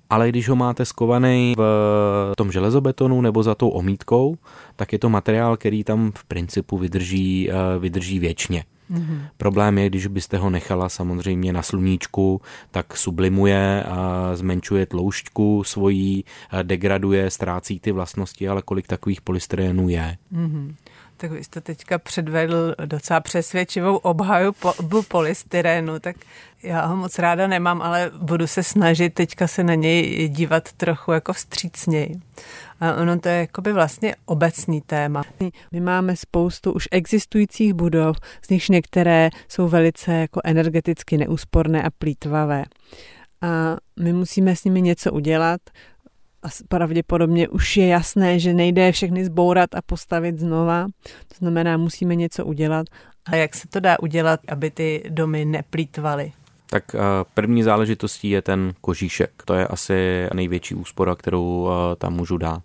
ale 0.10 0.30
když 0.30 0.50
ho 0.50 0.56
máte 0.56 0.86
skovaný 0.86 1.54
v 1.58 2.34
tom 2.38 2.52
železobetonu 2.52 3.22
nebo 3.22 3.44
za 3.44 3.56
tou 3.56 3.70
omítkou, 3.70 4.38
tak 4.76 4.94
je 4.94 5.00
to 5.00 5.10
materiál, 5.10 5.58
který 5.58 5.84
tam 5.84 6.12
v 6.16 6.24
principu 6.24 6.78
vydrží, 6.78 7.50
eh, 7.52 7.80
vydrží 7.80 8.20
věčně. 8.20 8.64
Mm-hmm. 8.92 9.22
Problém 9.38 9.78
je, 9.78 9.90
když 9.90 10.08
byste 10.08 10.38
ho 10.38 10.50
nechala 10.50 10.90
samozřejmě 10.90 11.54
na 11.54 11.62
sluníčku, 11.62 12.42
tak 12.72 12.98
sublimuje, 12.98 13.84
a 13.84 14.32
zmenšuje 14.36 14.86
tloušťku 14.86 15.64
svojí, 15.64 16.26
degraduje, 16.64 17.30
ztrácí 17.30 17.80
ty 17.80 17.92
vlastnosti, 17.92 18.50
ale 18.50 18.62
kolik 18.62 18.88
takových 18.88 19.22
polystyrenů 19.22 19.90
je. 19.90 20.18
Mm-hmm. 20.34 20.74
Tak 21.20 21.32
vy 21.32 21.44
jste 21.44 21.62
teďka 21.62 21.98
předvedl 21.98 22.76
docela 22.86 23.20
přesvědčivou 23.20 23.98
obhaju 23.98 24.52
po, 24.52 24.74
polystyrenu, 25.08 26.00
tak 26.00 26.16
já 26.64 26.86
ho 26.86 26.96
moc 26.96 27.20
ráda 27.20 27.48
nemám, 27.48 27.82
ale 27.82 28.12
budu 28.22 28.48
se 28.48 28.64
snažit 28.64 29.14
teďka 29.14 29.48
se 29.48 29.64
na 29.64 29.76
něj 29.76 30.30
dívat 30.30 30.72
trochu 30.74 31.12
jako 31.12 31.34
vstřícněji. 31.34 32.16
A 32.80 32.94
ono 32.94 33.20
to 33.20 33.30
je 33.30 33.36
jakoby 33.36 33.74
vlastně 33.74 34.16
obecný 34.26 34.82
téma. 34.82 35.24
My 35.72 35.80
máme 35.80 36.16
spoustu 36.16 36.72
už 36.72 36.88
existujících 36.92 37.74
budov, 37.74 38.18
z 38.46 38.50
nichž 38.50 38.70
některé 38.70 39.30
jsou 39.48 39.68
velice 39.68 40.14
jako 40.14 40.42
energeticky 40.44 41.18
neúsporné 41.18 41.84
a 41.84 41.90
plítvavé. 41.90 42.64
A 43.42 43.78
my 44.00 44.14
musíme 44.14 44.56
s 44.56 44.64
nimi 44.64 44.82
něco 44.82 45.12
udělat, 45.12 45.62
pravděpodobně 46.68 47.48
už 47.48 47.78
je 47.78 47.88
jasné, 47.88 48.40
že 48.40 48.54
nejde 48.54 48.92
všechny 48.92 49.26
zbourat 49.26 49.76
a 49.76 49.82
postavit 49.82 50.40
znova. 50.40 50.88
To 51.28 51.36
znamená, 51.38 51.78
musíme 51.78 52.16
něco 52.16 52.46
udělat. 52.46 52.88
A 53.26 53.36
jak 53.36 53.56
se 53.56 53.68
to 53.68 53.80
dá 53.80 54.00
udělat, 54.00 54.40
aby 54.48 54.72
ty 54.72 55.04
domy 55.10 55.46
neplýtvaly? 55.46 56.32
Tak 56.70 56.96
eh, 56.96 57.00
první 57.34 57.64
záležitostí 57.64 58.30
je 58.30 58.42
ten 58.42 58.74
kožíšek. 58.82 59.32
To 59.46 59.54
je 59.54 59.68
asi 59.68 60.28
největší 60.34 60.76
úspora, 60.76 61.16
kterou 61.16 61.70
eh, 61.70 61.96
tam 61.96 62.14
můžu 62.14 62.38
dát. 62.38 62.64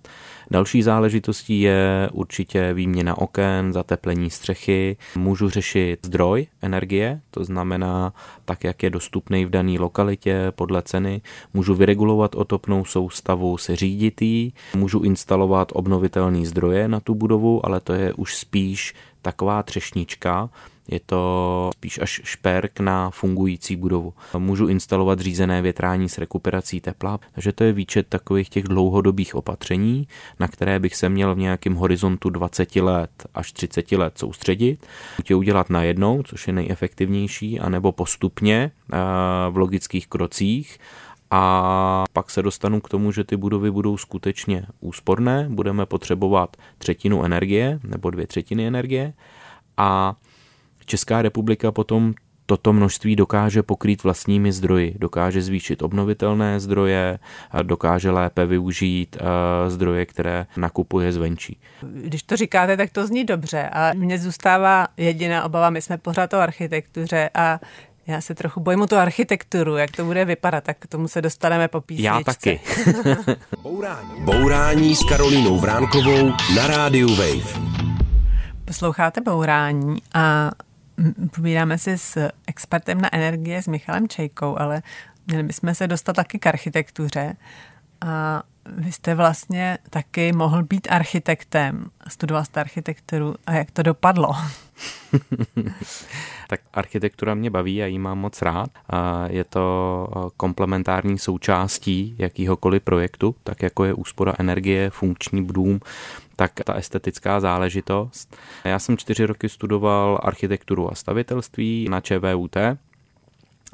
Další 0.50 0.83
záležitostí 0.83 1.61
je 1.61 2.09
určitě 2.12 2.74
výměna 2.74 3.18
oken, 3.18 3.72
zateplení 3.72 4.30
střechy. 4.30 4.96
Můžu 5.16 5.50
řešit 5.50 5.98
zdroj 6.07 6.46
energie, 6.62 7.20
to 7.30 7.44
znamená 7.44 8.12
tak, 8.44 8.64
jak 8.64 8.83
je 8.83 8.90
dostupný 8.90 9.44
v 9.44 9.50
dané 9.50 9.78
lokalitě 9.78 10.52
podle 10.54 10.83
ceny. 10.83 11.20
Můžu 11.54 11.74
vyregulovat 11.74 12.35
otopnou 12.35 12.85
soustavu 12.85 13.59
se 13.59 13.76
říditý, 13.76 14.52
můžu 14.76 15.00
instalovat 15.00 15.72
obnovitelné 15.72 16.46
zdroje 16.46 16.88
na 16.88 17.00
tu 17.00 17.14
budovu, 17.14 17.66
ale 17.66 17.80
to 17.80 17.92
je 17.92 18.12
už 18.12 18.37
spíš 18.37 18.94
taková 19.22 19.62
třešnička, 19.62 20.50
je 20.88 21.01
to 21.07 21.70
spíš 21.75 21.99
až 21.99 22.20
šperk 22.25 22.81
na 22.81 23.11
fungující 23.11 23.77
budovu. 23.77 24.14
Můžu 24.38 24.66
instalovat 24.66 25.20
řízené 25.20 25.62
větrání 25.62 26.09
s 26.09 26.18
rekuperací 26.18 26.81
tepla, 26.81 27.20
takže 27.33 27.53
to 27.53 27.64
je 27.64 27.73
výčet 27.73 28.07
takových 28.09 28.49
těch 28.49 28.64
dlouhodobých 28.64 29.35
opatření, 29.35 30.09
na 30.40 30.49
které 30.49 30.79
bych 30.79 30.97
se 30.97 31.09
měl 31.09 31.35
v 31.35 31.38
nějakém 31.38 31.75
horizontu 31.75 32.31
20 32.31 32.77
let 32.77 33.11
až 33.35 33.53
30 33.53 33.92
let 33.92 34.18
soustředit. 34.18 34.87
Buď 35.16 35.31
je 35.31 35.37
udělat 35.37 35.70
najednou, 35.70 36.23
což 36.23 36.47
je 36.47 36.53
nejefektivnější, 36.53 37.61
anebo 37.61 37.92
postupně 37.92 38.70
eh, 38.92 38.97
v 39.51 39.57
logických 39.57 40.07
krocích, 40.07 40.79
a 41.31 42.05
pak 42.12 42.31
se 42.31 42.42
dostanu 42.42 42.81
k 42.81 42.88
tomu, 42.88 43.12
že 43.12 43.25
ty 43.25 43.37
budovy 43.37 43.70
budou 43.70 43.97
skutečně 43.97 44.66
úsporné, 44.81 45.47
budeme 45.51 45.87
potřebovat 45.87 46.57
třetinu 46.79 47.25
energie 47.25 47.81
nebo 47.85 48.11
dvě 48.11 48.27
třetiny 48.27 48.66
energie 48.66 49.12
a 49.77 50.14
Česká 50.87 51.23
republika 51.23 51.73
potom 51.73 52.14
toto 52.47 52.73
množství 52.73 53.16
dokáže 53.16 53.62
pokrýt 53.62 54.03
vlastními 54.03 54.53
zdroji, 54.53 54.94
dokáže 54.99 55.42
zvýšit 55.42 55.83
obnovitelné 55.83 56.61
zdroje, 56.61 57.18
dokáže 57.62 58.11
lépe 58.11 58.47
využít 58.47 59.16
eh, 59.20 59.70
zdroje, 59.70 60.07
které 60.07 60.47
nakupuje 60.57 61.12
zvenčí. 61.12 61.59
Když 61.83 62.23
to 62.23 62.37
říkáte, 62.37 62.77
tak 62.77 62.90
to 62.90 63.07
zní 63.07 63.25
dobře 63.25 63.68
a 63.73 63.92
mně 63.94 64.18
zůstává 64.18 64.87
jediná 64.97 65.44
obava, 65.44 65.70
my 65.70 65.83
jsme 65.83 65.99
pořád 65.99 66.35
o 66.35 66.37
architektuře 66.37 67.31
a 67.35 67.61
já 68.07 68.20
se 68.20 68.35
trochu 68.35 68.61
bojím 68.61 68.81
o 68.81 68.87
tu 68.87 68.97
architekturu, 68.97 69.77
jak 69.77 69.90
to 69.90 70.05
bude 70.05 70.25
vypadat, 70.25 70.64
tak 70.64 70.77
k 70.79 70.87
tomu 70.87 71.09
se 71.09 71.23
dostaneme 71.23 71.68
po 71.68 71.81
písničce. 71.81 72.07
Já 72.07 72.20
taky. 72.25 72.61
Bourání. 73.62 74.20
Bourání 74.20 74.97
s 74.97 75.05
Karolínou 75.09 75.59
Vránkovou 75.59 76.31
na 76.57 76.66
rádiu 76.66 77.09
Wave. 77.14 77.61
Posloucháte 78.64 79.20
Bourání 79.20 80.03
a 80.14 80.51
povídáme 81.37 81.78
si 81.78 81.98
s 81.98 82.28
expertem 82.46 83.00
na 83.00 83.14
energie, 83.14 83.62
s 83.62 83.68
Michalem 83.68 84.09
Čejkou, 84.09 84.59
ale 84.59 84.83
měli 85.26 85.42
bychom 85.42 85.74
se 85.74 85.87
dostat 85.87 86.12
taky 86.12 86.38
k 86.38 86.46
architektuře. 86.46 87.37
A 88.00 88.42
vy 88.66 88.92
jste 88.92 89.14
vlastně 89.14 89.78
taky 89.90 90.33
mohl 90.33 90.62
být 90.62 90.88
architektem, 90.90 91.85
studoval 92.09 92.44
jste 92.44 92.61
architekturu 92.61 93.35
a 93.46 93.52
jak 93.52 93.70
to 93.70 93.83
dopadlo? 93.83 94.33
tak 96.48 96.61
architektura 96.72 97.35
mě 97.35 97.50
baví, 97.50 97.83
a 97.83 97.87
ji 97.87 97.98
mám 97.98 98.18
moc 98.18 98.42
rád. 98.42 98.70
A 98.90 99.26
je 99.28 99.44
to 99.44 100.09
komplementární 100.37 101.18
součástí 101.18 102.14
jakýhokoliv 102.18 102.83
projektu, 102.83 103.35
tak 103.44 103.62
jako 103.62 103.85
je 103.85 103.94
úspora 103.94 104.35
energie, 104.38 104.90
funkční 104.90 105.46
dům, 105.46 105.80
tak 106.37 106.53
ta 106.64 106.75
estetická 106.75 107.40
záležitost. 107.40 108.37
Já 108.64 108.79
jsem 108.79 108.97
čtyři 108.97 109.27
roky 109.27 109.49
studoval 109.49 110.20
architekturu 110.23 110.92
a 110.92 110.94
stavitelství 110.94 111.87
na 111.90 112.01
ČVUT 112.01 112.57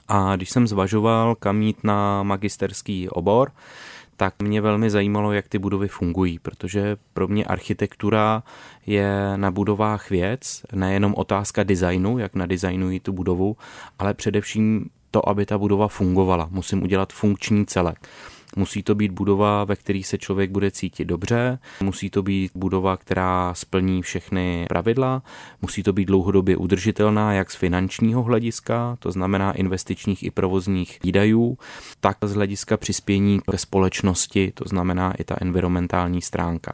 a 0.09 0.37
když 0.37 0.51
jsem 0.51 0.67
zvažoval, 0.67 1.35
kam 1.35 1.63
jít 1.63 1.85
na 1.85 2.23
magisterský 2.23 3.09
obor, 3.09 3.53
tak 4.17 4.35
mě 4.43 4.61
velmi 4.61 4.91
zajímalo, 4.91 5.33
jak 5.33 5.49
ty 5.49 5.59
budovy 5.59 5.89
fungují, 5.89 6.39
protože 6.39 6.97
pro 7.15 7.29
mě 7.29 7.45
architektura 7.45 8.43
je 8.87 9.37
na 9.37 9.51
budovách 9.51 10.11
věc, 10.11 10.63
nejenom 10.73 11.15
otázka 11.17 11.63
designu, 11.63 12.19
jak 12.19 12.35
nadizajnují 12.35 13.01
tu 13.01 13.13
budovu, 13.13 13.57
ale 13.99 14.15
především 14.15 14.91
to, 15.11 15.29
aby 15.29 15.47
ta 15.47 15.59
budova 15.59 15.89
fungovala. 15.89 16.49
Musím 16.51 16.83
udělat 16.83 17.13
funkční 17.13 17.67
celek. 17.67 18.09
Musí 18.57 18.83
to 18.83 18.95
být 18.95 19.13
budova, 19.13 19.65
ve 19.65 19.77
které 19.77 20.03
se 20.05 20.19
člověk 20.19 20.51
bude 20.51 20.71
cítit 20.71 21.05
dobře, 21.05 21.59
musí 21.83 22.11
to 22.11 22.23
být 22.23 22.53
budova, 22.55 22.97
která 22.97 23.55
splní 23.55 24.03
všechny 24.03 24.67
pravidla, 24.69 25.23
musí 25.63 25.83
to 25.83 25.93
být 25.93 26.05
dlouhodobě 26.05 26.57
udržitelná 26.57 27.33
jak 27.33 27.51
z 27.51 27.57
finančního 27.57 28.23
hlediska, 28.23 28.97
to 28.99 29.13
znamená 29.13 29.53
investičních 29.53 30.23
i 30.23 30.31
provozních 30.31 30.99
výdajů, 31.05 31.59
tak 32.01 32.17
z 32.23 32.35
hlediska 32.35 32.77
přispění 32.77 33.41
ke 33.51 33.59
společnosti, 33.59 34.53
to 34.55 34.65
znamená 34.69 35.13
i 35.13 35.25
ta 35.25 35.37
environmentální 35.41 36.23
stránka. 36.23 36.73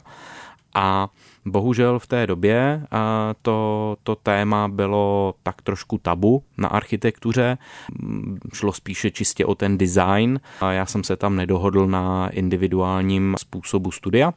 A 0.73 1.09
Bohužel 1.47 1.99
v 1.99 2.07
té 2.07 2.27
době 2.27 2.83
to, 3.41 3.97
to 4.03 4.15
téma 4.15 4.67
bylo 4.67 5.33
tak 5.43 5.61
trošku 5.61 5.97
tabu 5.97 6.43
na 6.57 6.67
architektuře, 6.67 7.57
šlo 8.53 8.73
spíše 8.73 9.11
čistě 9.11 9.45
o 9.45 9.55
ten 9.55 9.77
design 9.77 10.39
a 10.61 10.71
já 10.71 10.85
jsem 10.85 11.03
se 11.03 11.15
tam 11.15 11.35
nedohodl 11.35 11.87
na 11.87 12.29
individuálním 12.29 13.35
způsobu 13.39 13.91
studia. 13.91 14.33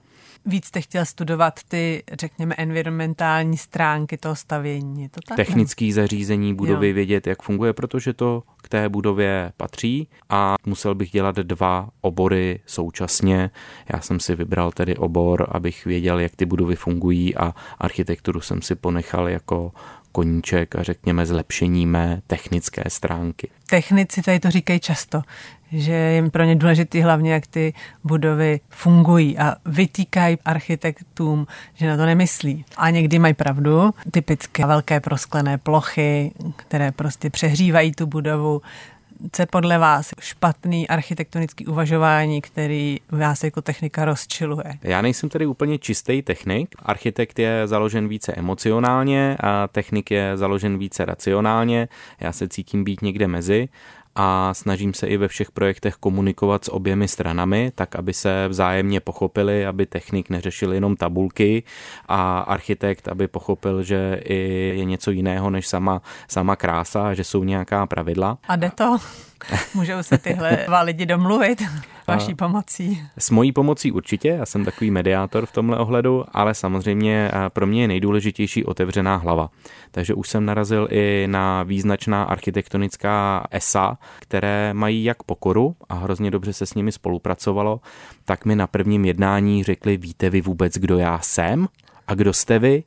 Víc 0.47 0.67
jste 0.67 0.81
chtěl 0.81 1.05
studovat 1.05 1.61
ty, 1.69 2.03
řekněme, 2.13 2.55
environmentální 2.59 3.57
stránky 3.57 4.19
toho 4.19 4.37
stavění, 4.37 5.03
je 5.03 5.09
to 5.09 5.21
tak? 5.29 5.37
Technický 5.37 5.93
zařízení 5.93 6.55
budovy, 6.55 6.89
jo. 6.89 6.95
vědět, 6.95 7.27
jak 7.27 7.43
funguje, 7.43 7.73
protože 7.73 8.13
to 8.13 8.43
k 8.63 8.69
té 8.69 8.89
budově 8.89 9.53
patří 9.57 10.09
a 10.29 10.55
musel 10.67 10.95
bych 10.95 11.11
dělat 11.11 11.37
dva 11.37 11.89
obory 12.01 12.61
současně. 12.67 13.51
Já 13.93 14.01
jsem 14.01 14.21
si 14.21 14.37
vybral 14.37 14.73
tedy 14.73 14.97
obor, 14.97 15.49
abych 15.53 15.85
věděl, 15.85 16.21
jak 16.21 16.37
ty 16.37 16.45
budovy 16.45 16.77
fungují 16.77 17.37
a 17.37 17.55
architekturu 17.79 18.41
jsem 18.41 18.63
si 18.63 18.75
ponechal 18.75 19.29
jako 19.29 19.73
koníček 20.13 20.77
a 20.77 20.83
řekněme 20.83 21.27
zlepšení 21.27 21.87
mé 21.87 22.23
technické 22.27 22.83
stránky. 22.89 23.51
Technici 23.71 24.23
tady 24.23 24.41
to 24.41 24.51
říkají 24.51 24.81
často, 24.81 25.23
že 25.73 25.93
je 25.93 26.31
pro 26.31 26.45
ně 26.45 26.57
důležité 26.57 27.03
hlavně, 27.03 27.33
jak 27.33 27.47
ty 27.47 27.75
budovy 28.05 28.61
fungují 28.69 29.39
a 29.39 29.57
vytýkají 29.67 30.39
architektům, 30.45 31.47
že 31.75 31.89
na 31.89 31.97
to 31.97 32.07
nemyslí. 32.07 32.65
A 32.77 32.91
někdy 32.91 33.19
mají 33.19 33.35
pravdu, 33.35 33.95
typické 34.11 34.67
velké 34.67 35.01
prosklené 35.01 35.59
plochy, 35.59 36.33
které 36.57 36.93
prostě 36.93 37.31
přehřívají 37.31 37.93
tu 37.93 38.07
budovu, 38.07 38.63
co 39.33 39.47
podle 39.47 39.79
vás 39.79 40.11
špatný 40.21 40.89
architektonický 40.89 41.67
uvažování, 41.67 42.41
který 42.41 42.99
vás 43.11 43.45
jako 43.45 43.63
technika 43.63 44.05
rozčiluje? 44.05 44.79
Já 44.83 45.03
nejsem 45.03 45.29
tedy 45.29 45.47
úplně 45.47 45.79
čistý 45.79 46.23
technik. 46.23 46.75
Architekt 46.79 47.39
je 47.39 47.63
založen 47.67 48.09
více 48.09 48.33
emocionálně 48.33 49.37
a 49.41 49.69
technik 49.69 50.11
je 50.11 50.37
založen 50.37 50.79
více 50.79 51.05
racionálně. 51.05 51.89
Já 52.21 52.33
se 52.33 52.49
cítím 52.49 52.85
být 52.85 53.03
někde 53.03 53.29
mezi 53.29 53.69
a 54.15 54.55
snažím 54.55 54.95
se 54.95 55.07
i 55.07 55.17
ve 55.17 55.29
všech 55.29 55.51
projektech 55.51 55.95
komunikovat 55.95 56.65
s 56.65 56.73
oběmi 56.73 57.09
stranami, 57.09 57.73
tak 57.75 57.97
aby 57.97 58.13
se 58.13 58.49
vzájemně 58.49 59.01
pochopili, 59.01 59.67
aby 59.67 59.87
technik 59.87 60.31
neřešil 60.31 60.73
jenom 60.73 60.97
tabulky 60.97 61.63
a 62.09 62.39
architekt, 62.41 63.09
aby 63.09 63.29
pochopil, 63.29 63.83
že 63.83 64.21
i 64.25 64.39
je 64.77 64.85
něco 64.85 65.11
jiného 65.11 65.51
než 65.51 65.69
sama, 65.69 66.03
sama 66.29 66.57
krása, 66.57 67.15
že 67.15 67.25
jsou 67.25 67.45
nějaká 67.45 67.87
pravidla. 67.87 68.39
A 68.49 68.57
jde 68.57 68.71
to? 68.75 68.99
Můžou 69.75 70.03
se 70.03 70.19
tyhle 70.19 70.59
dva 70.67 70.81
lidi 70.81 71.07
domluvit 71.07 71.63
vaší 72.09 72.35
pomocí? 72.35 73.03
S 73.19 73.31
mojí 73.31 73.53
pomocí 73.53 73.93
určitě, 73.93 74.29
já 74.29 74.47
jsem 74.47 74.65
takový 74.65 74.91
mediátor 74.91 75.47
v 75.47 75.53
tomhle 75.53 75.79
ohledu, 75.79 76.25
ale 76.33 76.55
samozřejmě 76.55 77.31
pro 77.49 77.67
mě 77.67 77.83
je 77.83 77.89
nejdůležitější 77.89 78.65
otevřená 78.65 79.17
hlava. 79.17 79.51
Takže 79.91 80.15
už 80.15 80.29
jsem 80.29 80.45
narazil 80.45 80.89
i 80.91 81.27
na 81.31 81.63
význačná 81.63 82.23
architektonická 82.23 83.47
ESA, 83.51 83.99
které 84.19 84.75
mají 84.75 85.05
jak 85.05 85.23
pokoru 85.23 85.77
a 85.89 85.95
hrozně 85.95 86.31
dobře 86.31 86.53
se 86.53 86.67
s 86.67 86.75
nimi 86.75 86.93
spolupracovalo, 86.93 87.81
tak 88.25 88.45
mi 88.45 88.57
na 88.57 88.67
prvním 88.67 89.05
jednání 89.05 89.65
řekli, 89.65 89.97
víte 89.97 90.31
vy 90.31 90.41
vůbec, 90.41 90.75
kdo 90.75 90.99
já 90.99 91.19
jsem 91.19 91.69
a 92.07 92.15
kdo 92.15 92.33
jste 92.33 92.59
vy? 92.59 92.85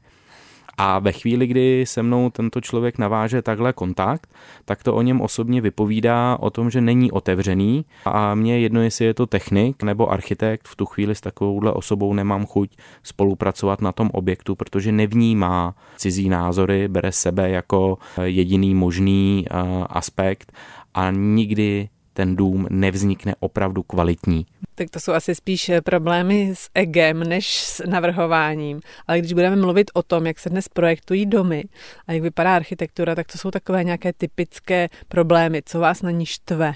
A 0.77 0.99
ve 0.99 1.12
chvíli, 1.12 1.47
kdy 1.47 1.86
se 1.88 2.03
mnou 2.03 2.29
tento 2.29 2.62
člověk 2.62 2.97
naváže 2.97 3.41
takhle 3.41 3.73
kontakt, 3.73 4.29
tak 4.65 4.83
to 4.83 4.95
o 4.95 5.01
něm 5.01 5.21
osobně 5.21 5.62
vypovídá 5.62 6.38
o 6.39 6.49
tom, 6.49 6.69
že 6.69 6.81
není 6.81 7.12
otevřený. 7.12 7.86
A 8.05 8.36
mě 8.36 8.59
jedno, 8.59 8.81
jestli 8.81 9.05
je 9.05 9.13
to 9.13 9.25
technik 9.25 9.83
nebo 9.83 10.12
architekt, 10.12 10.67
v 10.67 10.75
tu 10.75 10.86
chvíli 10.86 11.15
s 11.15 11.21
takovouhle 11.21 11.73
osobou 11.73 12.13
nemám 12.13 12.45
chuť 12.45 12.77
spolupracovat 13.03 13.81
na 13.81 13.91
tom 13.91 14.09
objektu, 14.13 14.55
protože 14.55 14.91
nevnímá 14.91 15.75
cizí 15.97 16.29
názory, 16.29 16.88
bere 16.88 17.12
sebe 17.12 17.49
jako 17.49 17.97
jediný 18.23 18.75
možný 18.75 19.45
eh, 19.45 19.55
aspekt 19.89 20.53
a 20.93 21.12
nikdy 21.12 21.89
ten 22.13 22.36
dům 22.36 22.67
nevznikne 22.69 23.36
opravdu 23.39 23.84
kvalitní. 23.84 24.45
Tak 24.76 24.89
to 24.89 24.99
jsou 24.99 25.12
asi 25.12 25.36
spíš 25.36 25.69
eh, 25.69 25.82
problémy 25.82 26.52
s 26.54 26.69
egem 26.73 27.19
než 27.19 27.60
s 27.60 27.86
navrhováním. 27.88 28.82
Ale 29.08 29.19
když 29.19 29.34
budeme 29.34 29.56
mluvit 29.56 29.91
o 29.93 30.04
tom, 30.04 30.28
jak 30.28 30.39
se 30.39 30.49
dnes 30.49 30.67
projektují 30.67 31.26
domy 31.26 31.63
a 32.08 32.13
jak 32.13 32.21
vypadá 32.21 32.56
architektura, 32.56 33.15
tak 33.15 33.32
to 33.32 33.38
jsou 33.38 33.52
takové 33.52 33.84
nějaké 33.84 34.13
typické 34.13 34.88
problémy. 35.08 35.62
Co 35.65 35.80
vás 35.80 36.02
na 36.02 36.12
ní 36.12 36.26
štve? 36.26 36.73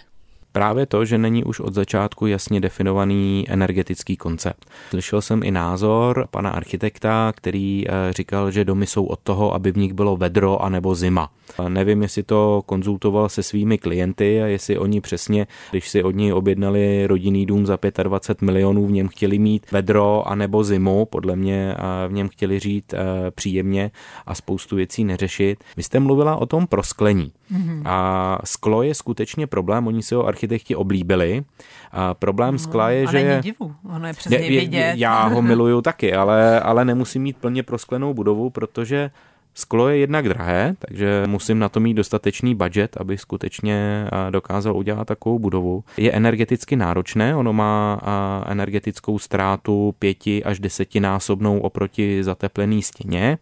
Právě 0.58 0.86
to, 0.86 1.06
že 1.06 1.18
není 1.18 1.44
už 1.44 1.60
od 1.60 1.74
začátku 1.74 2.28
jasně 2.28 2.62
definovaný 2.62 3.46
energetický 3.48 4.18
koncept. 4.18 4.66
Slyšel 4.90 5.22
jsem 5.22 5.44
i 5.44 5.52
názor 5.52 6.28
pana 6.32 6.50
architekta, 6.50 7.34
který 7.36 7.84
eh, 7.88 8.14
říkal, 8.14 8.52
že 8.52 8.66
domy 8.66 8.88
jsou 8.88 9.06
od 9.06 9.20
toho, 9.20 9.54
aby 9.54 9.72
v 9.72 9.78
nich 9.78 9.94
bylo 9.94 10.18
vedro 10.18 10.62
a 10.62 10.70
nebo 10.70 10.96
zima. 10.96 11.30
Nevím, 11.68 12.02
jestli 12.02 12.24
to 12.24 12.62
konzultoval 12.66 13.30
se 13.30 13.44
svými 13.44 13.78
klienty 13.78 14.42
a 14.44 14.46
jestli 14.46 14.78
oni 14.78 15.02
přesně, 15.02 15.48
když 15.72 15.90
si 15.90 16.04
od 16.04 16.16
něj 16.16 16.34
objednali 16.34 17.08
rodinný 17.08 17.46
dům 17.46 17.66
za 17.66 17.78
25 18.04 18.46
milionů, 18.46 18.88
v 18.88 18.92
něm 18.92 19.08
chtěli 19.08 19.40
mít 19.40 19.72
vedro 19.72 20.28
a 20.28 20.36
nebo 20.36 20.64
zimu, 20.64 21.06
podle 21.06 21.36
mě 21.36 21.76
v 22.08 22.12
něm 22.12 22.30
chtěli 22.30 22.60
žít 22.60 22.94
eh, 22.94 23.32
příjemně 23.32 23.92
a 24.26 24.36
spoustu 24.36 24.76
věcí 24.76 25.04
neřešit. 25.04 25.64
Vy 25.78 25.84
jste 25.84 26.00
mluvila 26.00 26.36
o 26.36 26.46
tom 26.46 26.68
prosklení. 26.68 27.32
Mm-hmm. 27.54 27.82
A 27.86 28.40
sklo 28.44 28.84
je 28.84 28.96
skutečně 28.96 29.48
problém, 29.48 29.88
oni 29.88 30.04
si 30.04 30.16
ho 30.16 30.28
architekti 30.28 30.47
oblíbili. 30.76 31.44
A 31.92 32.14
problém 32.14 32.54
no, 32.54 32.60
skla 32.60 32.90
je, 32.90 33.08
že... 33.08 33.40
Divu, 33.44 33.76
ono 33.96 34.08
je 34.08 34.14
přesně 34.14 34.38
je, 34.38 34.60
vidět. 34.60 34.94
Já 34.98 35.28
ho 35.28 35.42
miluju 35.52 35.82
taky, 35.82 36.14
ale, 36.14 36.60
ale 36.60 36.86
nemusím 36.86 37.22
mít 37.22 37.38
plně 37.38 37.64
prosklenou 37.64 38.14
budovu, 38.14 38.50
protože 38.50 39.12
Sklo 39.60 39.90
je 39.90 39.98
jednak 39.98 40.30
drahé, 40.30 40.76
takže 40.80 41.24
musím 41.28 41.60
na 41.60 41.70
to 41.70 41.80
mít 41.80 41.94
dostatečný 41.94 42.56
budget, 42.56 42.98
aby 43.00 43.18
skutečně 43.18 44.08
dokázal 44.30 44.78
udělat 44.78 45.08
takovou 45.08 45.40
budovu. 45.40 45.84
Je 45.98 46.12
energeticky 46.12 46.76
náročné, 46.76 47.36
ono 47.36 47.54
má 47.54 48.02
energetickou 48.46 49.20
ztrátu 49.20 49.96
pěti 50.00 50.44
až 50.44 50.60
desetinásobnou 50.60 51.60
oproti 51.60 52.24
zateplený 52.24 52.84
stěně. 52.84 53.38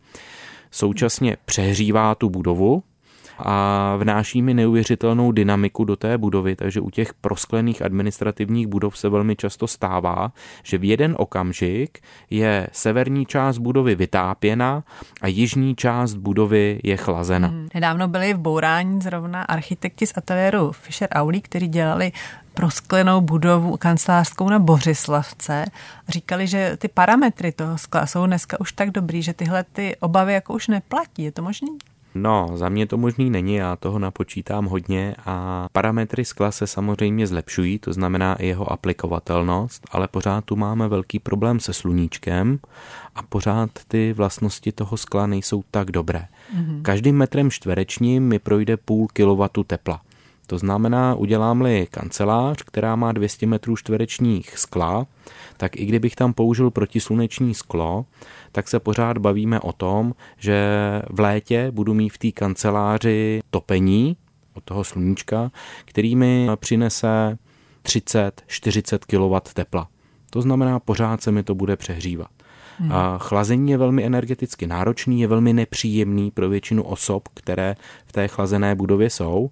Současně 0.72 1.38
přehřívá 1.46 2.16
tu 2.16 2.30
budovu, 2.30 2.84
a 3.40 3.96
vnáší 3.96 4.42
mi 4.42 4.54
neuvěřitelnou 4.54 5.32
dynamiku 5.32 5.86
do 5.86 5.96
té 5.96 6.18
budovy, 6.18 6.56
takže 6.56 6.82
u 6.82 6.90
těch 6.90 7.14
prosklených 7.14 7.82
administrativních 7.82 8.68
budov 8.68 8.98
se 8.98 9.10
velmi 9.10 9.36
často 9.36 9.68
stává, 9.68 10.32
že 10.64 10.78
v 10.78 10.84
jeden 10.84 11.16
okamžik 11.18 12.00
je 12.30 12.68
severní 12.72 13.26
část 13.26 13.58
budovy 13.58 13.96
vytápěna 13.96 14.84
a 15.22 15.28
jižní 15.28 15.76
část 15.76 16.16
budovy 16.16 16.80
je 16.84 16.98
chlazena. 16.98 17.48
Hmm. 17.48 17.68
Nedávno 17.74 18.08
byli 18.08 18.34
v 18.34 18.38
Bourání 18.38 19.02
zrovna 19.02 19.42
architekti 19.42 20.08
z 20.08 20.14
ateliéru 20.18 20.72
Fischer 20.72 21.10
Auli, 21.12 21.42
kteří 21.42 21.68
dělali 21.68 22.12
prosklenou 22.54 23.22
budovu 23.22 23.78
kancelářskou 23.78 24.50
na 24.50 24.60
Bořislavce. 24.60 25.66
Říkali, 26.08 26.48
že 26.48 26.78
ty 26.78 26.88
parametry 26.88 27.52
toho 27.52 27.78
skla 27.78 28.06
jsou 28.06 28.26
dneska 28.26 28.60
už 28.60 28.72
tak 28.72 28.92
dobrý, 28.92 29.22
že 29.22 29.34
tyhle 29.34 29.64
ty 29.64 29.96
obavy 30.00 30.34
jako 30.34 30.54
už 30.54 30.68
neplatí. 30.68 31.24
Je 31.24 31.32
to 31.32 31.42
možné? 31.42 31.68
No, 32.16 32.52
za 32.54 32.70
mě 32.70 32.88
to 32.88 32.98
možný 32.98 33.30
není, 33.30 33.56
já 33.56 33.76
toho 33.76 34.00
napočítám 34.00 34.66
hodně 34.66 35.16
a 35.26 35.68
parametry 35.72 36.26
skla 36.26 36.52
se 36.52 36.68
samozřejmě 36.68 37.28
zlepšují, 37.28 37.80
to 37.80 37.94
znamená 37.94 38.36
i 38.36 38.48
jeho 38.48 38.72
aplikovatelnost, 38.72 39.88
ale 39.92 40.08
pořád 40.08 40.46
tu 40.46 40.56
máme 40.56 40.88
velký 40.88 41.20
problém 41.20 41.60
se 41.60 41.74
sluníčkem 41.74 42.60
a 43.16 43.24
pořád 43.24 43.70
ty 43.88 44.14
vlastnosti 44.14 44.72
toho 44.72 44.98
skla 44.98 45.28
nejsou 45.28 45.64
tak 45.72 45.92
dobré. 45.92 46.28
Mm-hmm. 46.58 46.82
Každým 46.82 47.18
metrem 47.18 47.52
čtverečním 47.52 48.24
mi 48.24 48.40
projde 48.40 48.78
půl 48.78 49.08
kilowattu 49.14 49.64
tepla. 49.64 50.02
To 50.48 50.58
znamená, 50.58 51.16
udělám-li 51.16 51.88
kancelář, 51.92 52.64
která 52.64 52.96
má 52.96 53.12
200 53.12 53.46
metrů 53.48 53.76
čtverečních 53.76 54.58
skla, 54.58 55.06
tak 55.58 55.76
i 55.76 55.86
kdybych 55.86 56.16
tam 56.16 56.34
použil 56.34 56.72
protisluneční 56.72 57.54
sklo, 57.54 58.06
tak 58.52 58.68
se 58.68 58.80
pořád 58.80 59.18
bavíme 59.18 59.60
o 59.60 59.74
tom, 59.74 60.14
že 60.38 60.68
v 61.10 61.20
létě 61.20 61.72
budu 61.72 61.94
mít 61.94 62.10
v 62.10 62.18
té 62.18 62.32
kanceláři 62.32 63.42
topení 63.50 64.18
od 64.54 64.64
toho 64.64 64.84
sluníčka, 64.84 65.52
který 65.86 66.16
mi 66.16 66.48
přinese 66.56 67.38
30-40 67.84 69.00
kW 69.08 69.52
tepla. 69.54 69.88
To 70.30 70.42
znamená, 70.42 70.80
pořád 70.80 71.22
se 71.22 71.32
mi 71.32 71.44
to 71.44 71.56
bude 71.56 71.78
přehřívat. 71.78 72.28
Hmm. 72.78 72.92
A 72.92 73.18
chlazení 73.18 73.72
je 73.72 73.78
velmi 73.78 74.06
energeticky 74.06 74.68
náročný, 74.68 75.22
je 75.22 75.28
velmi 75.28 75.54
nepříjemný 75.54 76.32
pro 76.32 76.50
většinu 76.50 76.84
osob, 76.84 77.30
které 77.34 77.76
v 78.06 78.12
té 78.12 78.28
chlazené 78.28 78.76
budově 78.76 79.10
jsou. 79.10 79.50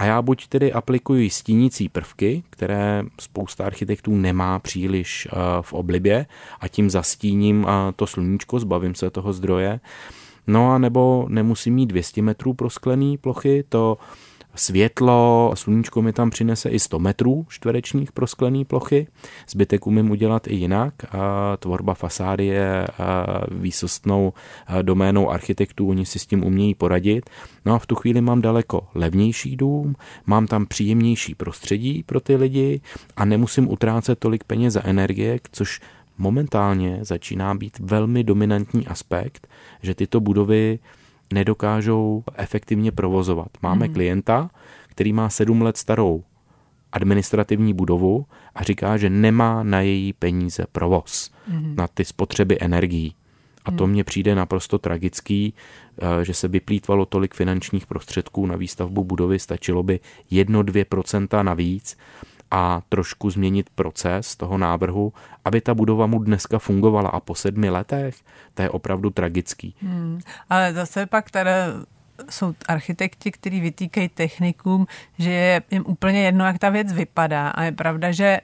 A 0.00 0.04
já 0.04 0.22
buď 0.22 0.46
tedy 0.46 0.72
aplikuji 0.72 1.30
stínící 1.30 1.88
prvky, 1.88 2.42
které 2.50 3.04
spousta 3.20 3.64
architektů 3.64 4.16
nemá 4.16 4.58
příliš 4.58 5.28
eh, 5.30 5.36
v 5.60 5.72
oblibě 5.72 6.26
a 6.60 6.68
tím 6.68 6.90
zastíním 6.90 7.66
eh, 7.68 7.92
to 7.96 8.06
sluníčko, 8.06 8.60
zbavím 8.60 8.94
se 8.94 9.10
toho 9.10 9.32
zdroje. 9.32 9.80
No 10.46 10.72
a 10.72 10.78
nebo 10.78 11.26
nemusím 11.28 11.74
mít 11.74 11.86
200 11.86 12.22
metrů 12.22 12.54
prosklený 12.54 13.18
plochy, 13.18 13.64
to 13.68 13.98
světlo, 14.54 15.52
sluníčko 15.54 16.02
mi 16.02 16.12
tam 16.12 16.30
přinese 16.30 16.68
i 16.68 16.78
100 16.78 16.98
metrů 16.98 17.46
čtverečních 17.48 18.12
pro 18.12 18.26
sklený 18.26 18.64
plochy. 18.64 19.06
Zbytek 19.48 19.86
umím 19.86 20.10
udělat 20.10 20.46
i 20.46 20.54
jinak. 20.54 20.94
Tvorba 21.58 21.94
fasády 21.94 22.46
je 22.46 22.86
výsostnou 23.50 24.32
doménou 24.82 25.30
architektů, 25.30 25.88
oni 25.88 26.06
si 26.06 26.18
s 26.18 26.26
tím 26.26 26.44
umějí 26.44 26.74
poradit. 26.74 27.30
No 27.64 27.74
a 27.74 27.78
v 27.78 27.86
tu 27.86 27.94
chvíli 27.94 28.20
mám 28.20 28.40
daleko 28.40 28.88
levnější 28.94 29.56
dům, 29.56 29.96
mám 30.26 30.46
tam 30.46 30.66
příjemnější 30.66 31.34
prostředí 31.34 32.02
pro 32.02 32.20
ty 32.20 32.36
lidi 32.36 32.80
a 33.16 33.24
nemusím 33.24 33.70
utrácet 33.70 34.18
tolik 34.18 34.44
peněz 34.44 34.74
za 34.74 34.84
energie, 34.84 35.40
což 35.52 35.80
momentálně 36.18 36.98
začíná 37.02 37.54
být 37.54 37.78
velmi 37.78 38.24
dominantní 38.24 38.86
aspekt, 38.86 39.48
že 39.82 39.94
tyto 39.94 40.20
budovy 40.20 40.78
nedokážou 41.32 42.24
efektivně 42.34 42.92
provozovat. 42.92 43.48
Máme 43.62 43.88
mm. 43.88 43.94
klienta, 43.94 44.50
který 44.88 45.12
má 45.12 45.30
sedm 45.30 45.62
let 45.62 45.76
starou 45.76 46.24
administrativní 46.92 47.74
budovu 47.74 48.26
a 48.54 48.62
říká, 48.62 48.96
že 48.96 49.10
nemá 49.10 49.62
na 49.62 49.80
její 49.80 50.12
peníze 50.12 50.66
provoz, 50.72 51.30
mm. 51.48 51.74
na 51.76 51.88
ty 51.88 52.04
spotřeby 52.04 52.58
energií. 52.60 53.14
A 53.64 53.70
to 53.70 53.84
mhm. 53.84 53.92
mně 53.92 54.04
přijde 54.04 54.34
naprosto 54.34 54.78
tragický, 54.78 55.54
eh, 55.98 56.24
že 56.24 56.34
se 56.34 56.48
vyplýtvalo 56.48 57.06
tolik 57.06 57.34
finančních 57.34 57.86
prostředků 57.86 58.46
na 58.46 58.56
výstavbu 58.56 59.04
budovy, 59.04 59.38
stačilo 59.38 59.82
by 59.82 60.00
1-2% 60.32 61.42
navíc 61.42 61.96
a 62.50 62.82
trošku 62.88 63.30
změnit 63.30 63.70
proces 63.74 64.36
toho 64.36 64.58
návrhu, 64.58 65.12
aby 65.44 65.60
ta 65.60 65.74
budova 65.74 66.06
mu 66.06 66.18
dneska 66.18 66.58
fungovala 66.58 67.08
a 67.10 67.20
po 67.20 67.34
sedmi 67.34 67.70
letech, 67.70 68.16
to 68.54 68.62
je 68.62 68.70
opravdu 68.70 69.10
tragický. 69.10 69.74
Hmm, 69.82 70.20
ale 70.50 70.72
zase 70.72 71.06
pak 71.06 71.30
teda 71.30 71.52
jsou 72.30 72.54
architekti, 72.68 73.30
kteří 73.30 73.60
vytýkají 73.60 74.08
technikům, 74.08 74.86
že 75.18 75.30
je 75.30 75.62
jim 75.70 75.84
úplně 75.86 76.22
jedno, 76.22 76.46
jak 76.46 76.58
ta 76.58 76.70
věc 76.70 76.92
vypadá. 76.92 77.48
A 77.48 77.62
je 77.62 77.72
pravda, 77.72 78.12
že 78.12 78.40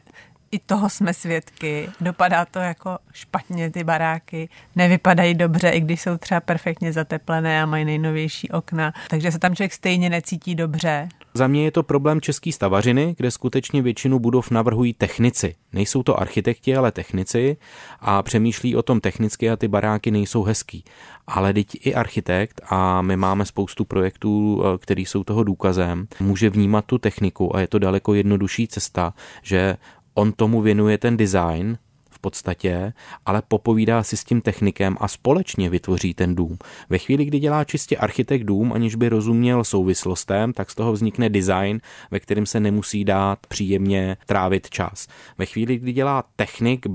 i 0.51 0.59
toho 0.59 0.91
jsme 0.91 1.15
svědky. 1.15 1.89
Dopadá 2.01 2.45
to 2.45 2.59
jako 2.59 2.99
špatně 3.13 3.71
ty 3.71 3.85
baráky, 3.85 4.49
nevypadají 4.77 5.35
dobře, 5.35 5.71
i 5.71 5.81
když 5.81 6.01
jsou 6.01 6.17
třeba 6.17 6.41
perfektně 6.41 6.93
zateplené 6.93 7.63
a 7.63 7.67
mají 7.67 7.85
nejnovější 7.85 8.51
okna, 8.51 8.93
takže 9.11 9.33
se 9.33 9.39
tam 9.39 9.57
člověk 9.57 9.73
stejně 9.73 10.11
necítí 10.11 10.55
dobře. 10.55 11.09
Za 11.37 11.47
mě 11.47 11.65
je 11.65 11.71
to 11.71 11.83
problém 11.83 12.21
české 12.21 12.53
stavařiny, 12.53 13.15
kde 13.17 13.31
skutečně 13.31 13.83
většinu 13.83 14.19
budov 14.19 14.51
navrhují 14.51 14.95
technici. 14.95 15.55
Nejsou 15.73 16.03
to 16.03 16.21
architekti, 16.21 16.77
ale 16.77 16.93
technici 16.93 17.57
a 18.01 18.23
přemýšlí 18.23 18.77
o 18.77 18.83
tom 18.83 19.01
technicky 19.01 19.51
a 19.51 19.57
ty 19.57 19.69
baráky 19.69 20.11
nejsou 20.11 20.43
hezký. 20.43 20.85
Ale 21.27 21.53
teď 21.53 21.67
i 21.81 21.95
architekt, 21.95 22.61
a 22.71 23.03
my 23.03 23.17
máme 23.17 23.45
spoustu 23.45 23.85
projektů, 23.85 24.63
eh, 24.65 24.79
které 24.79 25.01
jsou 25.01 25.25
toho 25.25 25.45
důkazem, 25.45 26.07
může 26.21 26.51
vnímat 26.51 26.85
tu 26.85 26.99
techniku 26.99 27.57
a 27.57 27.61
je 27.61 27.67
to 27.67 27.79
daleko 27.79 28.15
jednodušší 28.15 28.69
cesta, 28.69 29.15
že 29.43 29.77
on 30.15 30.33
tomu 30.33 30.63
věnuje 30.63 30.99
ten 30.99 31.17
design, 31.17 31.79
podstatě, 32.27 32.93
ale 33.27 33.43
popovídá 33.49 34.03
si 34.03 34.17
s 34.17 34.25
tím 34.25 34.41
technikem 34.41 34.97
a 35.01 35.09
společně 35.09 35.71
vytvoří 35.71 36.15
ten 36.15 36.35
dům. 36.35 36.59
Ve 36.91 36.99
chvíli, 36.99 37.25
kdy 37.25 37.39
dělá 37.39 37.65
čistě 37.65 37.97
architekt 37.97 38.45
dům, 38.45 38.73
aniž 38.73 38.95
by 38.95 39.09
rozuměl 39.09 39.65
souvislostem, 39.65 40.53
tak 40.53 40.71
z 40.71 40.75
toho 40.75 40.93
vznikne 40.93 41.29
design, 41.29 41.81
ve 42.11 42.21
kterém 42.21 42.47
se 42.47 42.61
nemusí 42.61 43.05
dát 43.05 43.47
příjemně 43.47 44.17
trávit 44.27 44.71
čas. 44.71 45.07
Ve 45.39 45.47
chvíli, 45.47 45.79
kdy 45.79 45.93
dělá 45.93 46.25
technik 46.37 46.87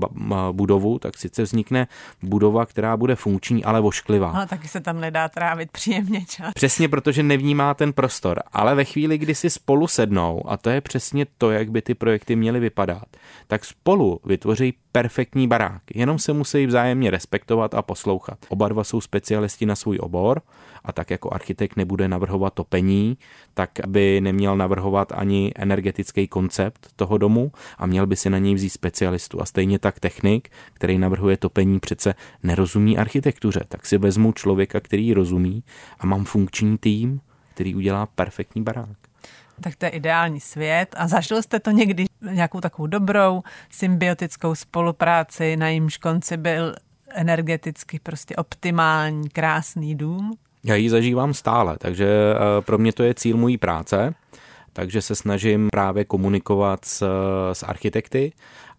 budovu, 0.52 0.98
tak 0.98 1.18
sice 1.18 1.42
vznikne 1.42 1.86
budova, 2.22 2.66
která 2.66 2.96
bude 2.96 3.16
funkční, 3.16 3.64
ale 3.64 3.80
vošklivá. 3.80 4.30
Ale 4.30 4.46
taky 4.46 4.68
se 4.68 4.80
tam 4.80 5.00
nedá 5.00 5.28
trávit 5.28 5.70
příjemně 5.72 6.24
čas. 6.28 6.52
Přesně, 6.54 6.88
protože 6.88 7.22
nevnímá 7.22 7.74
ten 7.74 7.92
prostor. 7.92 8.42
Ale 8.52 8.74
ve 8.74 8.84
chvíli, 8.84 9.18
kdy 9.18 9.34
si 9.34 9.50
spolu 9.50 9.86
sednou, 9.86 10.42
a 10.48 10.56
to 10.56 10.70
je 10.70 10.80
přesně 10.80 11.26
to, 11.38 11.50
jak 11.50 11.70
by 11.70 11.82
ty 11.82 11.94
projekty 11.94 12.36
měly 12.36 12.60
vypadat, 12.60 13.04
tak 13.46 13.64
spolu 13.64 14.20
vytvoří 14.24 14.74
perfektní 14.92 15.48
barák, 15.48 15.82
jenom 15.94 16.18
se 16.18 16.32
musí 16.32 16.66
vzájemně 16.66 17.10
respektovat 17.10 17.74
a 17.74 17.82
poslouchat. 17.82 18.38
Oba 18.48 18.68
dva 18.68 18.84
jsou 18.84 19.00
specialisti 19.00 19.66
na 19.66 19.76
svůj 19.76 19.98
obor 20.00 20.42
a 20.84 20.92
tak 20.92 21.10
jako 21.10 21.34
architekt 21.34 21.76
nebude 21.76 22.08
navrhovat 22.08 22.54
topení, 22.54 23.18
tak 23.54 23.70
by 23.86 24.20
neměl 24.20 24.56
navrhovat 24.56 25.12
ani 25.12 25.52
energetický 25.56 26.28
koncept 26.28 26.88
toho 26.96 27.18
domu 27.18 27.52
a 27.78 27.86
měl 27.86 28.06
by 28.06 28.16
si 28.16 28.30
na 28.30 28.38
něj 28.38 28.54
vzít 28.54 28.70
specialistu. 28.70 29.42
A 29.42 29.44
stejně 29.44 29.78
tak 29.78 30.00
technik, 30.00 30.48
který 30.72 30.98
navrhuje 30.98 31.36
topení, 31.36 31.80
přece 31.80 32.14
nerozumí 32.42 32.98
architektuře, 32.98 33.60
tak 33.68 33.86
si 33.86 33.98
vezmu 33.98 34.32
člověka, 34.32 34.80
který 34.80 35.14
rozumí 35.14 35.64
a 35.98 36.06
mám 36.06 36.24
funkční 36.24 36.78
tým, 36.78 37.20
který 37.54 37.74
udělá 37.74 38.06
perfektní 38.06 38.62
barák. 38.62 39.11
Tak 39.62 39.76
to 39.76 39.84
je 39.84 39.90
ideální 39.90 40.40
svět. 40.40 40.94
A 40.98 41.08
zažil 41.08 41.42
jste 41.42 41.60
to 41.60 41.70
někdy 41.70 42.04
nějakou 42.20 42.60
takovou 42.60 42.86
dobrou 42.86 43.42
symbiotickou 43.70 44.54
spolupráci, 44.54 45.56
na 45.56 45.68
jímž 45.68 45.96
konci 45.96 46.36
byl 46.36 46.74
energeticky 47.14 47.98
prostě 48.02 48.36
optimální, 48.36 49.28
krásný 49.28 49.94
dům? 49.94 50.36
Já 50.64 50.74
ji 50.74 50.90
zažívám 50.90 51.34
stále, 51.34 51.76
takže 51.78 52.06
eh, 52.06 52.62
pro 52.62 52.78
mě 52.78 52.92
to 52.92 53.02
je 53.02 53.14
cíl 53.14 53.36
mojí 53.36 53.58
práce, 53.58 54.14
takže 54.72 55.02
se 55.02 55.14
snažím 55.14 55.68
právě 55.72 56.04
komunikovat 56.04 56.84
s, 56.84 57.06
s 57.52 57.62
architekty 57.62 58.32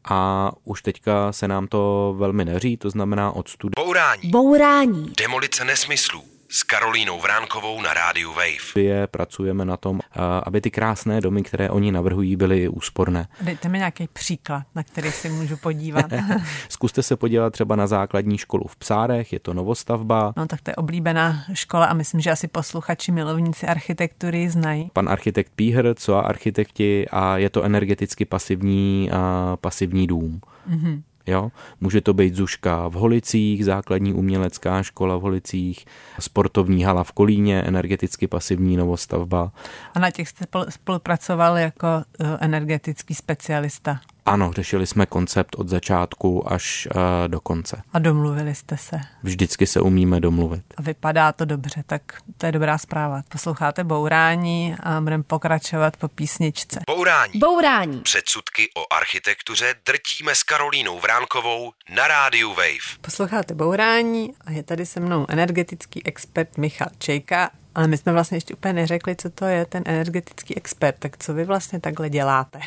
a 0.05 0.51
už 0.63 0.81
teďka 0.81 1.31
se 1.31 1.47
nám 1.47 1.67
to 1.67 2.15
velmi 2.17 2.45
daří, 2.45 2.77
to 2.77 2.89
znamená 2.89 3.31
od 3.31 3.47
studia. 3.47 3.85
Bourání. 3.85 4.29
Bourání. 4.29 5.13
Demolice 5.17 5.65
nesmyslů 5.65 6.32
s 6.53 6.63
Karolínou 6.63 7.19
Vránkovou 7.19 7.81
na 7.81 7.93
rádiu 7.93 8.33
Wave. 8.33 8.83
Je, 8.83 9.07
pracujeme 9.07 9.65
na 9.65 9.77
tom, 9.77 9.99
aby 10.43 10.61
ty 10.61 10.71
krásné 10.71 11.21
domy, 11.21 11.43
které 11.43 11.69
oni 11.69 11.91
navrhují, 11.91 12.35
byly 12.35 12.67
úsporné. 12.67 13.27
Dejte 13.41 13.69
mi 13.69 13.77
nějaký 13.77 14.07
příklad, 14.13 14.63
na 14.75 14.83
který 14.83 15.11
si 15.11 15.29
můžu 15.29 15.57
podívat. 15.57 16.05
Zkuste 16.69 17.03
se 17.03 17.15
podívat 17.15 17.53
třeba 17.53 17.75
na 17.75 17.87
základní 17.87 18.37
školu 18.37 18.67
v 18.67 18.75
Psárech, 18.75 19.33
je 19.33 19.39
to 19.39 19.53
novostavba. 19.53 20.33
No 20.37 20.47
tak 20.47 20.61
to 20.61 20.71
je 20.71 20.75
oblíbená 20.75 21.45
škola 21.53 21.85
a 21.85 21.93
myslím, 21.93 22.21
že 22.21 22.31
asi 22.31 22.47
posluchači 22.47 23.11
milovníci 23.11 23.67
architektury 23.67 24.49
znají. 24.49 24.89
Pan 24.93 25.09
architekt 25.09 25.51
Píhr, 25.55 25.93
co 25.95 26.15
a 26.15 26.21
architekti 26.21 27.07
a 27.11 27.37
je 27.37 27.49
to 27.49 27.63
energeticky 27.63 28.25
pasivní, 28.25 29.11
a 29.11 29.57
pasivní 29.61 30.07
dům. 30.07 30.41
Mm-hmm. 30.69 31.01
Jo? 31.27 31.51
Může 31.81 32.01
to 32.01 32.13
být 32.13 32.36
Zuška 32.36 32.88
v 32.88 32.93
Holicích, 32.93 33.65
základní 33.65 34.13
umělecká 34.13 34.83
škola 34.83 35.17
v 35.17 35.21
Holicích, 35.21 35.86
sportovní 36.19 36.83
hala 36.83 37.03
v 37.03 37.12
Kolíně, 37.12 37.62
energeticky 37.62 38.27
pasivní 38.27 38.77
novostavba. 38.77 39.51
A 39.93 39.99
na 39.99 40.12
těch 40.12 40.29
jste 40.29 40.45
spolupracoval 40.69 41.57
jako 41.57 41.88
eh, 41.88 42.38
energetický 42.41 43.15
specialista? 43.15 43.99
Ano, 44.25 44.51
řešili 44.53 44.88
jsme 44.88 45.05
koncept 45.05 45.55
od 45.55 45.69
začátku 45.69 46.51
až 46.51 46.88
uh, 46.95 47.01
do 47.27 47.41
konce. 47.41 47.81
A 47.93 47.99
domluvili 47.99 48.55
jste 48.55 48.77
se? 48.77 48.99
Vždycky 49.23 49.67
se 49.67 49.81
umíme 49.81 50.19
domluvit. 50.19 50.63
A 50.77 50.81
vypadá 50.81 51.31
to 51.31 51.45
dobře, 51.45 51.83
tak 51.86 52.01
to 52.38 52.45
je 52.45 52.51
dobrá 52.51 52.77
zpráva. 52.77 53.21
Posloucháte 53.29 53.83
Bourání 53.83 54.75
a 54.83 55.01
budeme 55.01 55.23
pokračovat 55.23 55.97
po 55.97 56.07
písničce. 56.07 56.79
Bourání. 56.88 57.39
Bourání. 57.39 58.01
Předsudky 58.01 58.69
o 58.77 58.93
architektuře 58.93 59.75
drtíme 59.86 60.36
s 60.36 60.43
Karolínou 60.43 60.99
Vránkovou 60.99 61.71
na 61.95 62.07
rádiu 62.07 62.49
Wave. 62.49 62.97
Posloucháte 63.01 63.53
Bourání 63.53 64.33
a 64.45 64.51
je 64.51 64.63
tady 64.63 64.86
se 64.86 64.99
mnou 64.99 65.25
energetický 65.29 66.05
expert 66.05 66.57
Michal 66.57 66.89
Čejka 66.97 67.51
ale 67.75 67.88
my 67.88 67.97
jsme 67.97 68.13
vlastně 68.13 68.38
ještě 68.38 68.53
úplně 68.53 68.73
neřekli, 68.73 69.15
co 69.15 69.29
to 69.29 69.45
je 69.45 69.65
ten 69.65 69.83
energetický 69.86 70.57
expert. 70.57 70.95
Tak 70.99 71.17
co 71.17 71.33
vy 71.33 71.45
vlastně 71.45 71.79
takhle 71.79 72.09
děláte? 72.09 72.59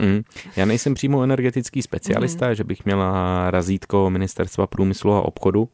Mm. 0.00 0.22
Já 0.56 0.64
nejsem 0.64 0.94
přímo 0.94 1.22
energetický 1.22 1.82
specialista, 1.82 2.48
mm. 2.48 2.54
že 2.54 2.64
bych 2.64 2.84
měla 2.84 3.50
razítko 3.50 4.10
Ministerstva 4.10 4.66
průmyslu 4.66 5.12
a 5.12 5.22
obchodu, 5.22 5.68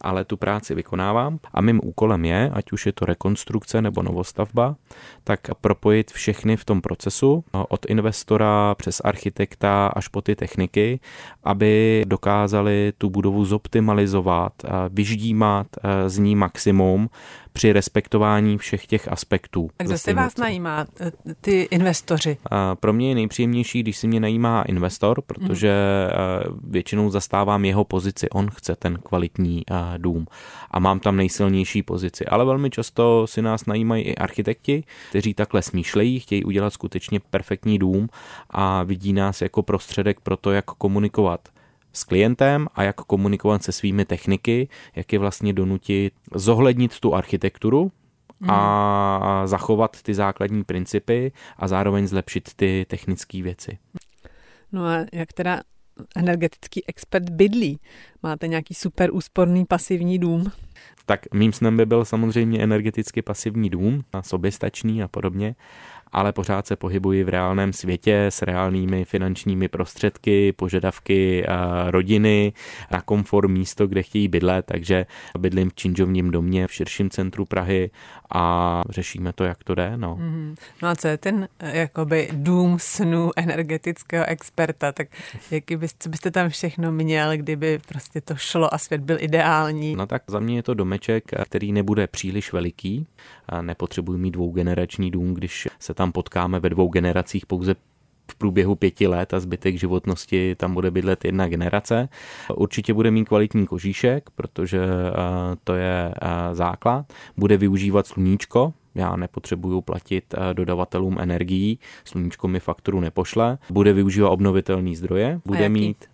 ale 0.00 0.24
tu 0.24 0.36
práci 0.36 0.74
vykonávám 0.74 1.38
a 1.54 1.60
mým 1.60 1.80
úkolem 1.84 2.24
je, 2.24 2.50
ať 2.54 2.72
už 2.72 2.86
je 2.86 2.92
to 2.92 3.04
rekonstrukce 3.04 3.82
nebo 3.82 4.02
novostavba, 4.02 4.76
tak 5.24 5.40
propojit 5.60 6.10
všechny 6.10 6.56
v 6.56 6.64
tom 6.64 6.80
procesu, 6.80 7.44
od 7.68 7.86
investora 7.86 8.74
přes 8.74 9.00
architekta 9.04 9.86
až 9.86 10.08
po 10.08 10.20
ty 10.20 10.36
techniky, 10.36 11.00
aby 11.44 12.04
dokázali 12.08 12.92
tu 12.98 13.10
budovu 13.10 13.44
zoptimalizovat, 13.44 14.52
vyždímat 14.88 15.66
z 16.06 16.18
ní 16.18 16.36
maximum, 16.36 17.08
při 17.52 17.72
respektování 17.72 18.58
všech 18.58 18.86
těch 18.86 19.08
aspektů. 19.08 19.70
Tak 19.76 19.86
zase 19.86 20.14
vás 20.14 20.36
najímá 20.36 20.86
eh, 21.00 21.12
ty 21.40 21.68
investoři? 21.70 22.36
Pro 22.74 22.92
mě 22.92 23.08
je 23.08 23.14
nejpříjemnější, 23.14 23.82
když 23.82 23.96
si 23.96 24.08
mě 24.08 24.20
najímá 24.20 24.62
investor, 24.62 25.22
protože 25.22 25.74
mm. 26.48 26.70
většinou 26.70 27.10
zastávám 27.10 27.64
jeho 27.64 27.84
pozici. 27.84 28.30
On 28.30 28.50
chce 28.50 28.76
ten 28.76 28.98
kvalitní 28.98 29.62
eh, 29.70 29.74
dům 29.98 30.26
a 30.70 30.78
mám 30.78 31.00
tam 31.00 31.16
nejsilnější 31.16 31.82
pozici. 31.82 32.26
Ale 32.26 32.44
velmi 32.44 32.70
často 32.70 33.26
si 33.26 33.42
nás 33.42 33.66
najímají 33.66 34.02
i 34.02 34.14
architekti, 34.14 34.84
kteří 35.08 35.34
takhle 35.34 35.62
smýšlejí, 35.62 36.20
chtějí 36.20 36.44
udělat 36.44 36.72
skutečně 36.72 37.20
perfektní 37.20 37.78
dům 37.78 38.08
a 38.50 38.82
vidí 38.82 39.12
nás 39.12 39.42
jako 39.42 39.62
prostředek 39.62 40.20
pro 40.20 40.36
to, 40.36 40.52
jak 40.52 40.64
komunikovat 40.64 41.48
s 41.92 42.04
klientem 42.04 42.68
a 42.74 42.82
jak 42.82 42.96
komunikovat 42.96 43.62
se 43.62 43.72
svými 43.72 44.04
techniky, 44.04 44.68
jak 44.96 45.12
je 45.12 45.18
vlastně 45.18 45.52
donutit 45.52 46.14
zohlednit 46.34 47.00
tu 47.00 47.14
architekturu 47.14 47.92
a 48.48 49.38
mhm. 49.38 49.46
zachovat 49.46 50.02
ty 50.02 50.14
základní 50.14 50.64
principy 50.64 51.32
a 51.56 51.68
zároveň 51.68 52.06
zlepšit 52.06 52.54
ty 52.56 52.86
technické 52.88 53.42
věci. 53.42 53.78
No 54.72 54.86
a 54.86 55.04
jak 55.12 55.32
teda 55.32 55.60
energetický 56.16 56.88
expert 56.88 57.30
bydlí? 57.30 57.78
Máte 58.22 58.48
nějaký 58.48 58.74
super 58.74 59.10
úsporný 59.12 59.64
pasivní 59.64 60.18
dům? 60.18 60.52
Tak 61.06 61.20
mým 61.34 61.52
snem 61.52 61.76
by 61.76 61.86
byl 61.86 62.04
samozřejmě 62.04 62.62
energeticky 62.62 63.22
pasivní 63.22 63.70
dům, 63.70 64.04
soběstačný 64.20 65.02
a 65.02 65.08
podobně 65.08 65.54
ale 66.12 66.32
pořád 66.32 66.66
se 66.66 66.76
pohybuji 66.76 67.24
v 67.24 67.28
reálném 67.28 67.72
světě 67.72 68.26
s 68.26 68.42
reálnými 68.42 69.04
finančními 69.04 69.68
prostředky, 69.68 70.52
požadavky 70.52 71.46
rodiny 71.86 72.52
na 72.90 73.00
komfort 73.00 73.50
místo, 73.50 73.86
kde 73.86 74.02
chtějí 74.02 74.28
bydlet, 74.28 74.66
takže 74.66 75.06
bydlím 75.38 75.70
v 75.70 75.74
činžovním 75.74 76.30
domě 76.30 76.66
v 76.66 76.72
širším 76.72 77.10
centru 77.10 77.44
Prahy 77.44 77.90
a 78.34 78.82
řešíme 78.88 79.32
to, 79.32 79.44
jak 79.44 79.64
to 79.64 79.74
jde. 79.74 79.92
No, 79.96 80.16
mm-hmm. 80.16 80.54
no 80.82 80.88
a 80.88 80.96
co 80.96 81.08
je 81.08 81.18
ten 81.18 81.48
jakoby 81.60 82.28
dům 82.32 82.76
snů 82.78 83.30
energetického 83.36 84.24
experta, 84.26 84.92
tak 84.92 85.08
jaký 85.50 85.76
byste, 85.76 86.08
byste 86.08 86.30
tam 86.30 86.48
všechno 86.48 86.92
měl, 86.92 87.36
kdyby 87.36 87.78
prostě 87.88 88.20
to 88.20 88.36
šlo 88.36 88.74
a 88.74 88.78
svět 88.78 89.00
byl 89.00 89.16
ideální? 89.20 89.96
No 89.96 90.06
tak 90.06 90.22
za 90.26 90.40
mě 90.40 90.56
je 90.56 90.62
to 90.62 90.74
domeček, 90.74 91.24
který 91.44 91.72
nebude 91.72 92.06
příliš 92.06 92.52
veliký, 92.52 93.06
nepotřebuji 93.60 94.18
mít 94.18 94.30
dvougenerační 94.30 95.10
dům, 95.10 95.34
když 95.34 95.68
se 95.78 95.94
tam 96.00 96.12
potkáme 96.12 96.60
ve 96.60 96.70
dvou 96.70 96.88
generacích 96.88 97.46
pouze 97.46 97.74
v 98.30 98.34
průběhu 98.34 98.74
pěti 98.74 99.06
let 99.06 99.34
a 99.34 99.40
zbytek 99.40 99.78
životnosti 99.78 100.54
tam 100.54 100.74
bude 100.74 100.90
bydlet 100.90 101.24
jedna 101.24 101.48
generace. 101.48 102.08
Určitě 102.54 102.94
bude 102.94 103.10
mít 103.10 103.28
kvalitní 103.28 103.66
kožíšek, 103.66 104.30
protože 104.30 104.80
eh, 104.80 105.56
to 105.64 105.74
je 105.74 106.14
eh, 106.22 106.54
základ. 106.54 107.12
Bude 107.36 107.56
využívat 107.56 108.06
sluníčko, 108.06 108.72
já 108.94 109.16
nepotřebuju 109.16 109.80
platit 109.80 110.34
eh, 110.34 110.54
dodavatelům 110.54 111.16
energií, 111.20 111.78
sluníčko 112.04 112.48
mi 112.48 112.60
fakturu 112.60 113.00
nepošle, 113.00 113.58
bude 113.70 113.92
využívat 113.92 114.30
obnovitelné 114.30 114.96
zdroje, 114.96 115.40
bude 115.44 115.68
mít 115.68 116.09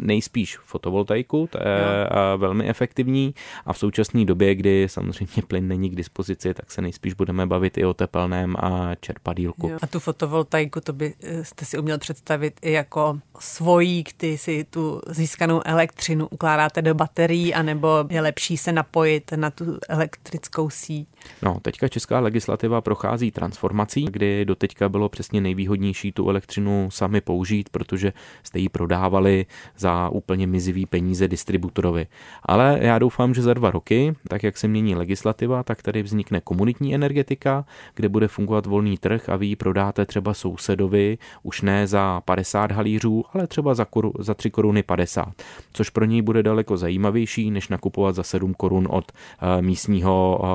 nejspíš 0.00 0.58
fotovoltaiku, 0.58 1.48
to 1.52 1.58
je 1.58 1.78
jo. 2.10 2.38
velmi 2.38 2.68
efektivní 2.68 3.34
a 3.66 3.72
v 3.72 3.78
současné 3.78 4.24
době, 4.24 4.54
kdy 4.54 4.86
samozřejmě 4.88 5.42
plyn 5.48 5.68
není 5.68 5.90
k 5.90 5.94
dispozici, 5.94 6.54
tak 6.54 6.72
se 6.72 6.82
nejspíš 6.82 7.14
budeme 7.14 7.46
bavit 7.46 7.78
i 7.78 7.84
o 7.84 7.94
tepelném 7.94 8.56
a 8.58 8.94
čerpadílku. 8.94 9.68
Jo. 9.68 9.78
A 9.82 9.86
tu 9.86 10.00
fotovoltaiku, 10.00 10.80
to 10.80 10.92
byste 10.92 11.64
si 11.64 11.78
uměl 11.78 11.98
představit 11.98 12.60
i 12.62 12.72
jako 12.72 13.18
svojí, 13.38 14.04
kdy 14.18 14.38
si 14.38 14.64
tu 14.64 15.00
získanou 15.08 15.62
elektřinu 15.64 16.26
ukládáte 16.26 16.82
do 16.82 16.94
baterií, 16.94 17.54
anebo 17.54 18.04
je 18.10 18.20
lepší 18.20 18.56
se 18.56 18.72
napojit 18.72 19.32
na 19.36 19.50
tu 19.50 19.78
elektrickou 19.88 20.70
síť? 20.70 21.08
No, 21.42 21.58
teďka 21.62 21.88
česká 21.88 22.20
legislativa 22.20 22.80
prochází 22.80 23.30
transformací, 23.30 24.06
kdy 24.10 24.44
doteďka 24.44 24.88
bylo 24.88 25.08
přesně 25.08 25.40
nejvýhodnější 25.40 26.12
tu 26.12 26.30
elektřinu 26.30 26.88
sami 26.90 27.20
použít, 27.20 27.68
protože 27.68 28.12
jste 28.42 28.58
ji 28.58 28.68
prodávali 28.68 29.46
za 29.76 30.08
úplně 30.08 30.46
mizivý 30.46 30.86
peníze 30.86 31.28
distributorovi. 31.28 32.06
Ale 32.42 32.78
já 32.82 32.98
doufám, 32.98 33.34
že 33.34 33.42
za 33.42 33.54
dva 33.54 33.70
roky, 33.70 34.14
tak 34.28 34.42
jak 34.42 34.58
se 34.58 34.68
mění 34.68 34.94
legislativa, 34.94 35.62
tak 35.62 35.82
tady 35.82 36.02
vznikne 36.02 36.40
komunitní 36.40 36.94
energetika, 36.94 37.64
kde 37.94 38.08
bude 38.08 38.28
fungovat 38.28 38.66
volný 38.66 38.98
trh 38.98 39.28
a 39.28 39.36
vy 39.36 39.46
ji 39.46 39.56
prodáte 39.56 40.06
třeba 40.06 40.34
sousedovi 40.34 41.18
už 41.42 41.62
ne 41.62 41.86
za 41.86 42.20
50 42.20 42.72
halířů, 42.72 43.24
ale 43.32 43.46
třeba 43.46 43.74
za, 43.74 43.84
koru, 43.84 44.12
za 44.18 44.34
3 44.34 44.50
koruny 44.50 44.82
50, 44.82 45.28
což 45.72 45.90
pro 45.90 46.04
něj 46.04 46.22
bude 46.22 46.42
daleko 46.42 46.76
zajímavější, 46.76 47.50
než 47.50 47.68
nakupovat 47.68 48.14
za 48.14 48.22
7 48.22 48.54
korun 48.54 48.88
od 48.90 49.12
uh, 49.12 49.62
místního 49.62 50.38
uh, 50.42 50.52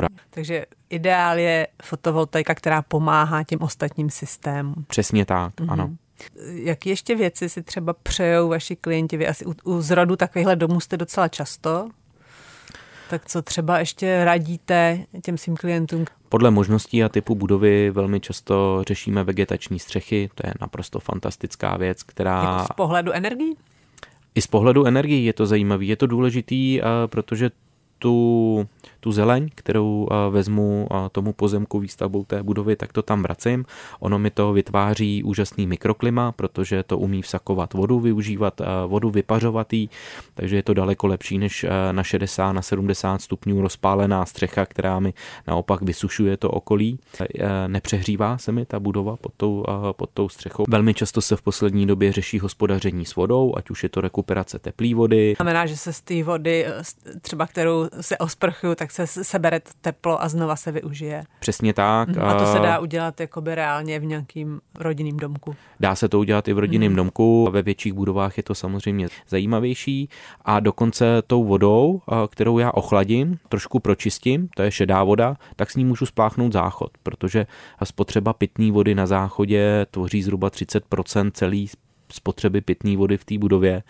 distributora. 0.00 0.08
Takže 0.30 0.66
ideál 0.90 1.38
je 1.38 1.66
fotovoltaika, 1.82 2.54
která 2.54 2.82
pomáhá 2.82 3.44
těm 3.44 3.62
ostatním 3.62 4.10
systémům. 4.10 4.84
Přesně 4.88 5.24
tak, 5.24 5.54
mm-hmm. 5.54 5.72
ano. 5.72 5.90
Jaký 6.54 6.88
ještě 6.88 7.16
věci 7.16 7.48
si 7.48 7.62
třeba 7.62 7.92
přejou 7.92 8.48
vaši 8.48 8.76
klienti? 8.76 9.16
Vy 9.16 9.28
asi 9.28 9.46
u, 9.46 9.54
u 9.64 9.80
zrodu 9.80 10.16
takovýchhle 10.16 10.56
domů 10.56 10.80
jste 10.80 10.96
docela 10.96 11.28
často. 11.28 11.88
Tak 13.10 13.26
co 13.26 13.42
třeba 13.42 13.78
ještě 13.78 14.24
radíte 14.24 15.04
těm 15.22 15.38
svým 15.38 15.56
klientům? 15.56 16.04
Podle 16.28 16.50
možností 16.50 17.04
a 17.04 17.08
typu 17.08 17.34
budovy 17.34 17.90
velmi 17.90 18.20
často 18.20 18.82
řešíme 18.88 19.24
vegetační 19.24 19.78
střechy. 19.78 20.30
To 20.34 20.46
je 20.46 20.54
naprosto 20.60 21.00
fantastická 21.00 21.76
věc, 21.76 22.02
která... 22.02 22.42
Jako 22.42 22.64
z 22.64 22.76
pohledu 22.76 23.12
energií? 23.12 23.56
I 24.34 24.42
z 24.42 24.46
pohledu 24.46 24.86
energií 24.86 25.24
je 25.24 25.32
to 25.32 25.46
zajímavý. 25.46 25.88
Je 25.88 25.96
to 25.96 26.06
důležitý, 26.06 26.80
protože 27.06 27.50
tu 27.98 28.68
tu 29.00 29.12
zeleň, 29.12 29.48
kterou 29.54 30.08
vezmu 30.30 30.88
tomu 31.12 31.32
pozemku 31.32 31.78
výstavbou 31.78 32.24
té 32.24 32.42
budovy, 32.42 32.76
tak 32.76 32.92
to 32.92 33.02
tam 33.02 33.22
vracím. 33.22 33.64
Ono 34.00 34.18
mi 34.18 34.30
to 34.30 34.52
vytváří 34.52 35.22
úžasný 35.22 35.66
mikroklima, 35.66 36.32
protože 36.32 36.82
to 36.82 36.98
umí 36.98 37.22
vsakovat 37.22 37.74
vodu, 37.74 38.00
využívat 38.00 38.60
vodu 38.86 39.10
vypařovatý, 39.10 39.88
takže 40.34 40.56
je 40.56 40.62
to 40.62 40.74
daleko 40.74 41.06
lepší 41.06 41.38
než 41.38 41.66
na 41.92 42.02
60, 42.02 42.52
na 42.52 42.62
70 42.62 43.22
stupňů 43.22 43.62
rozpálená 43.62 44.26
střecha, 44.26 44.66
která 44.66 45.00
mi 45.00 45.14
naopak 45.46 45.82
vysušuje 45.82 46.36
to 46.36 46.50
okolí. 46.50 46.98
Nepřehřívá 47.66 48.38
se 48.38 48.52
mi 48.52 48.66
ta 48.66 48.80
budova 48.80 49.16
pod 49.16 49.32
tou, 49.36 49.64
pod 49.92 50.10
tou 50.14 50.28
střechou. 50.28 50.64
Velmi 50.68 50.94
často 50.94 51.20
se 51.20 51.36
v 51.36 51.42
poslední 51.42 51.86
době 51.86 52.12
řeší 52.12 52.38
hospodaření 52.38 53.04
s 53.04 53.16
vodou, 53.16 53.54
ať 53.56 53.70
už 53.70 53.82
je 53.82 53.88
to 53.88 54.00
rekuperace 54.00 54.58
teplé 54.58 54.94
vody. 54.94 55.34
Znamená, 55.36 55.66
že 55.66 55.76
se 55.76 55.92
z 55.92 56.00
té 56.00 56.22
vody, 56.22 56.66
třeba 57.20 57.46
kterou 57.46 57.88
se 58.00 58.18
osprchuju, 58.18 58.74
tak 58.74 58.87
se 58.92 59.06
sebere 59.06 59.60
teplo 59.80 60.22
a 60.22 60.28
znova 60.28 60.56
se 60.56 60.72
využije. 60.72 61.24
Přesně 61.40 61.72
tak. 61.72 62.08
A 62.16 62.34
to 62.34 62.46
se 62.46 62.58
dá 62.58 62.78
udělat 62.78 63.20
jakoby 63.20 63.54
reálně 63.54 64.00
v 64.00 64.04
nějakým 64.04 64.60
rodinným 64.78 65.16
domku. 65.16 65.56
Dá 65.80 65.94
se 65.94 66.08
to 66.08 66.18
udělat 66.18 66.48
i 66.48 66.52
v 66.52 66.58
rodinném 66.58 66.88
hmm. 66.88 66.96
domku, 66.96 67.48
ve 67.52 67.62
větších 67.62 67.92
budovách 67.92 68.36
je 68.36 68.42
to 68.42 68.54
samozřejmě 68.54 69.08
zajímavější 69.28 70.08
a 70.44 70.60
dokonce 70.60 71.22
tou 71.26 71.44
vodou, 71.44 72.00
kterou 72.30 72.58
já 72.58 72.70
ochladím, 72.70 73.38
trošku 73.48 73.80
pročistím, 73.80 74.48
to 74.56 74.62
je 74.62 74.70
šedá 74.70 75.04
voda, 75.04 75.36
tak 75.56 75.70
s 75.70 75.76
ní 75.76 75.84
můžu 75.84 76.06
spláchnout 76.06 76.52
záchod, 76.52 76.90
protože 77.02 77.46
spotřeba 77.84 78.32
pitné 78.32 78.72
vody 78.72 78.94
na 78.94 79.06
záchodě 79.06 79.86
tvoří 79.90 80.22
zhruba 80.22 80.50
30% 80.50 81.30
celý 81.34 81.68
spotřeby 82.12 82.60
pitné 82.60 82.96
vody 82.96 83.16
v 83.16 83.24
té 83.24 83.38
budově 83.38 83.82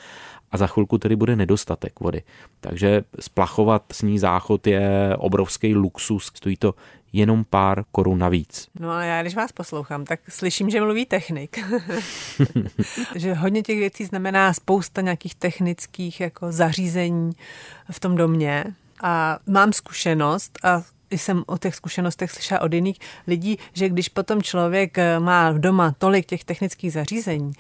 a 0.50 0.56
za 0.56 0.66
chvilku 0.66 0.98
tedy 0.98 1.16
bude 1.16 1.36
nedostatek 1.36 2.00
vody. 2.00 2.22
Takže 2.60 3.04
splachovat 3.20 3.82
s 3.92 4.02
ní 4.02 4.18
záchod 4.18 4.66
je 4.66 5.16
obrovský 5.18 5.74
luxus, 5.74 6.30
stojí 6.34 6.56
to 6.56 6.74
jenom 7.12 7.44
pár 7.44 7.84
korun 7.92 8.18
navíc. 8.18 8.68
No 8.80 8.90
a 8.90 9.02
já, 9.02 9.22
když 9.22 9.34
vás 9.34 9.52
poslouchám, 9.52 10.04
tak 10.04 10.20
slyším, 10.28 10.70
že 10.70 10.80
mluví 10.80 11.06
technik. 11.06 11.58
že 13.14 13.34
hodně 13.34 13.62
těch 13.62 13.78
věcí 13.78 14.04
znamená 14.04 14.52
spousta 14.52 15.00
nějakých 15.00 15.34
technických 15.34 16.20
jako 16.20 16.52
zařízení 16.52 17.32
v 17.90 18.00
tom 18.00 18.16
domě. 18.16 18.64
A 19.02 19.38
mám 19.46 19.72
zkušenost 19.72 20.58
a 20.64 20.82
jsem 21.10 21.44
o 21.46 21.58
těch 21.58 21.74
zkušenostech 21.74 22.30
slyšela 22.30 22.60
od 22.60 22.72
jiných 22.72 22.98
lidí, 23.26 23.58
že 23.72 23.88
když 23.88 24.08
potom 24.08 24.42
člověk 24.42 24.96
má 25.18 25.50
v 25.50 25.58
doma 25.58 25.94
tolik 25.98 26.26
těch 26.26 26.44
technických 26.44 26.92
zařízení 26.92 27.52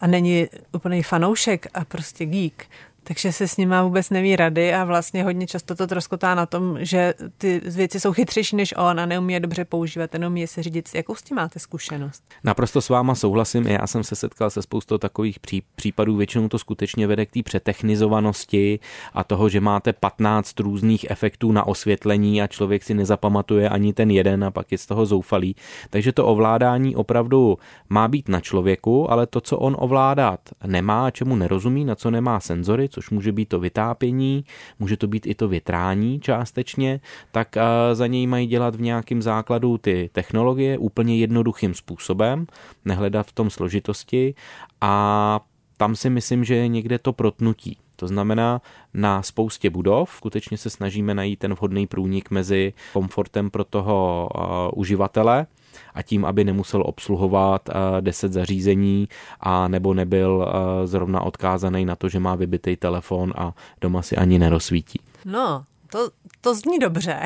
a 0.00 0.06
není 0.06 0.48
úplný 0.72 1.02
fanoušek 1.02 1.66
a 1.74 1.84
prostě 1.84 2.26
geek, 2.26 2.66
takže 3.02 3.32
se 3.32 3.48
s 3.48 3.56
nima 3.56 3.82
vůbec 3.82 4.10
neví 4.10 4.36
rady 4.36 4.74
a 4.74 4.84
vlastně 4.84 5.24
hodně 5.24 5.46
často 5.46 5.74
to 5.74 5.86
troskotá 5.86 6.34
na 6.34 6.46
tom, 6.46 6.78
že 6.80 7.14
ty 7.38 7.60
věci 7.64 8.00
jsou 8.00 8.12
chytřejší 8.12 8.56
než 8.56 8.74
on 8.76 9.00
a 9.00 9.06
neumí 9.06 9.32
je 9.32 9.40
dobře 9.40 9.64
používat, 9.64 10.14
neumí 10.14 10.40
je 10.40 10.46
se 10.48 10.62
řídit. 10.62 10.88
Jakou 10.94 11.14
s 11.14 11.22
tím 11.22 11.36
máte 11.36 11.58
zkušenost? 11.58 12.22
Naprosto 12.44 12.80
s 12.80 12.88
váma 12.88 13.14
souhlasím. 13.14 13.66
Já 13.66 13.86
jsem 13.86 14.04
se 14.04 14.16
setkal 14.16 14.50
se 14.50 14.62
spoustou 14.62 14.98
takových 14.98 15.40
pří, 15.40 15.62
případů. 15.74 16.16
Většinou 16.16 16.48
to 16.48 16.58
skutečně 16.58 17.06
vede 17.06 17.26
k 17.26 17.30
té 17.30 17.42
přetechnizovanosti 17.42 18.78
a 19.14 19.24
toho, 19.24 19.48
že 19.48 19.60
máte 19.60 19.92
15 19.92 20.60
různých 20.60 21.10
efektů 21.10 21.52
na 21.52 21.66
osvětlení 21.66 22.42
a 22.42 22.46
člověk 22.46 22.82
si 22.82 22.94
nezapamatuje 22.94 23.68
ani 23.68 23.92
ten 23.92 24.10
jeden 24.10 24.44
a 24.44 24.50
pak 24.50 24.72
je 24.72 24.78
z 24.78 24.86
toho 24.86 25.06
zoufalý. 25.06 25.56
Takže 25.90 26.12
to 26.12 26.26
ovládání 26.26 26.96
opravdu 26.96 27.58
má 27.88 28.08
být 28.08 28.28
na 28.28 28.40
člověku, 28.40 29.10
ale 29.10 29.26
to, 29.26 29.40
co 29.40 29.58
on 29.58 29.76
ovládat 29.78 30.40
nemá, 30.66 31.10
čemu 31.10 31.36
nerozumí, 31.36 31.84
na 31.84 31.94
co 31.94 32.10
nemá 32.10 32.40
senzory, 32.40 32.88
což 33.00 33.10
může 33.10 33.32
být 33.32 33.48
to 33.48 33.60
vytápění, 33.60 34.44
může 34.78 34.96
to 34.96 35.08
být 35.08 35.26
i 35.26 35.34
to 35.34 35.48
větrání 35.48 36.20
částečně, 36.20 37.00
tak 37.32 37.56
eh, 37.56 37.62
za 37.94 38.06
něj 38.06 38.26
mají 38.26 38.46
dělat 38.46 38.74
v 38.74 38.80
nějakém 38.80 39.22
základu 39.22 39.78
ty 39.78 40.10
technologie 40.12 40.78
úplně 40.78 41.16
jednoduchým 41.16 41.74
způsobem, 41.74 42.46
nehledat 42.84 43.26
v 43.26 43.32
tom 43.32 43.50
složitosti 43.50 44.34
a 44.80 45.40
tam 45.76 45.96
si 45.96 46.10
myslím, 46.10 46.44
že 46.44 46.54
je 46.54 46.68
někde 46.68 46.98
to 46.98 47.12
protnutí. 47.12 47.78
To 48.00 48.06
znamená, 48.06 48.60
na 48.94 49.22
spoustě 49.22 49.70
budov 49.70 50.10
skutečně 50.16 50.58
se 50.58 50.70
snažíme 50.70 51.14
najít 51.14 51.38
ten 51.38 51.54
vhodný 51.54 51.86
průnik 51.86 52.30
mezi 52.30 52.72
komfortem 52.92 53.50
pro 53.50 53.64
toho 53.64 54.28
uh, 54.34 54.42
uživatele 54.74 55.46
a 55.94 56.02
tím, 56.02 56.24
aby 56.24 56.44
nemusel 56.44 56.82
obsluhovat 56.86 57.68
10 58.00 58.26
eh, 58.26 58.32
zařízení 58.32 59.08
a 59.40 59.68
nebo 59.68 59.94
nebyl 59.94 60.48
eh, 60.48 60.86
zrovna 60.86 61.20
odkázaný 61.20 61.84
na 61.84 61.96
to, 61.96 62.08
že 62.08 62.20
má 62.20 62.34
vybitý 62.34 62.76
telefon 62.76 63.32
a 63.36 63.54
doma 63.80 64.02
si 64.02 64.16
ani 64.16 64.38
nerozsvítí. 64.38 65.00
No, 65.24 65.64
to, 65.90 66.10
to 66.40 66.54
zní 66.54 66.78
dobře, 66.78 67.20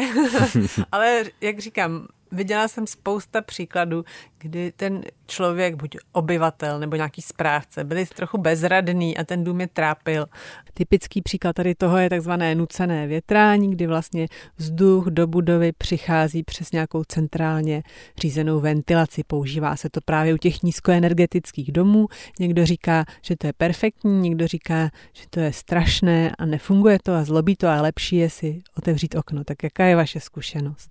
ale 0.93 1.25
jak 1.41 1.59
říkám, 1.59 2.07
viděla 2.33 2.69
jsem 2.69 2.87
spousta 2.87 3.43
příkladů, 3.43 4.05
kdy 4.39 4.73
ten 4.77 5.03
člověk, 5.27 5.75
buď 5.75 5.97
obyvatel 6.13 6.79
nebo 6.81 6.97
nějaký 6.97 7.23
správce, 7.23 7.85
byli 7.85 8.07
trochu 8.07 8.39
bezradný 8.39 9.17
a 9.17 9.25
ten 9.25 9.45
dům 9.45 9.61
je 9.61 9.67
trápil. 9.67 10.27
Typický 10.75 11.23
příklad 11.23 11.53
tady 11.53 11.75
toho 11.75 11.99
je 11.99 12.11
takzvané 12.11 12.55
nucené 12.55 13.07
větrání, 13.07 13.71
kdy 13.71 13.87
vlastně 13.87 14.27
vzduch 14.57 15.07
do 15.07 15.27
budovy 15.27 15.73
přichází 15.73 16.43
přes 16.43 16.73
nějakou 16.73 17.05
centrálně 17.05 17.83
řízenou 18.19 18.61
ventilaci. 18.61 19.23
Používá 19.27 19.77
se 19.77 19.91
to 19.91 20.01
právě 20.05 20.35
u 20.35 20.37
těch 20.37 20.63
nízkoenergetických 20.63 21.73
domů. 21.73 22.07
Někdo 22.41 22.67
říká, 22.67 23.05
že 23.23 23.37
to 23.37 23.47
je 23.47 23.53
perfektní, 23.53 24.21
někdo 24.21 24.47
říká, 24.47 24.91
že 25.13 25.25
to 25.31 25.41
je 25.41 25.53
strašné 25.53 26.33
a 26.39 26.47
nefunguje 26.47 26.99
to 27.03 27.15
a 27.15 27.25
zlobí 27.25 27.57
to 27.57 27.69
a 27.69 27.83
lepší 27.83 28.17
je 28.17 28.31
si 28.31 28.63
otevřít 28.77 29.15
okno. 29.15 29.45
Tak 29.45 29.63
jaká 29.63 29.85
je 29.85 29.97
vaše 29.97 30.21
zkušenost? 30.21 30.91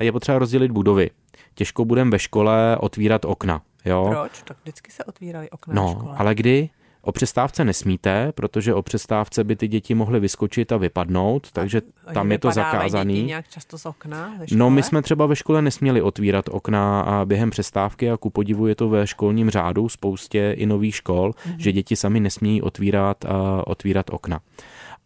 Je 0.00 0.12
potřeba 0.12 0.38
rozdělit 0.38 0.70
budovy. 0.70 1.10
Těžko 1.54 1.84
budeme 1.84 2.10
ve 2.10 2.18
škole 2.18 2.76
otvírat 2.80 3.24
okna. 3.24 3.62
Jo? 3.84 4.06
Proč? 4.10 4.42
Tak 4.44 4.56
vždycky 4.62 4.90
se 4.92 5.04
otvíraly 5.04 5.50
okna 5.50 5.74
No, 5.74 5.86
ve 5.86 5.92
škole. 5.94 6.14
ale 6.18 6.34
kdy? 6.34 6.70
O 7.02 7.12
přestávce 7.12 7.64
nesmíte, 7.64 8.32
protože 8.32 8.74
o 8.74 8.82
přestávce 8.82 9.44
by 9.44 9.56
ty 9.56 9.68
děti 9.68 9.94
mohly 9.94 10.20
vyskočit 10.20 10.72
a 10.72 10.76
vypadnout, 10.76 11.52
takže 11.52 11.82
a 12.06 12.12
tam 12.12 12.32
je 12.32 12.38
to 12.38 12.50
zakázaný. 12.50 13.14
Děti 13.14 13.26
nějak 13.26 13.48
často 13.48 13.78
z 13.78 13.86
okna 13.86 14.34
ve 14.38 14.46
No, 14.56 14.70
my 14.70 14.82
jsme 14.82 15.02
třeba 15.02 15.26
ve 15.26 15.36
škole 15.36 15.62
nesměli 15.62 16.02
otvírat 16.02 16.44
okna 16.50 17.00
a 17.00 17.24
během 17.24 17.50
přestávky 17.50 18.10
a 18.10 18.16
ku 18.16 18.30
podivu 18.30 18.66
je 18.66 18.74
to 18.74 18.88
ve 18.88 19.06
školním 19.06 19.50
řádu 19.50 19.88
spoustě 19.88 20.54
i 20.56 20.66
nových 20.66 20.94
škol, 20.94 21.30
mm-hmm. 21.30 21.54
že 21.58 21.72
děti 21.72 21.96
sami 21.96 22.20
nesmějí 22.20 22.62
otvírat, 22.62 23.24
uh, 23.24 23.30
otvírat 23.66 24.10
okna. 24.10 24.40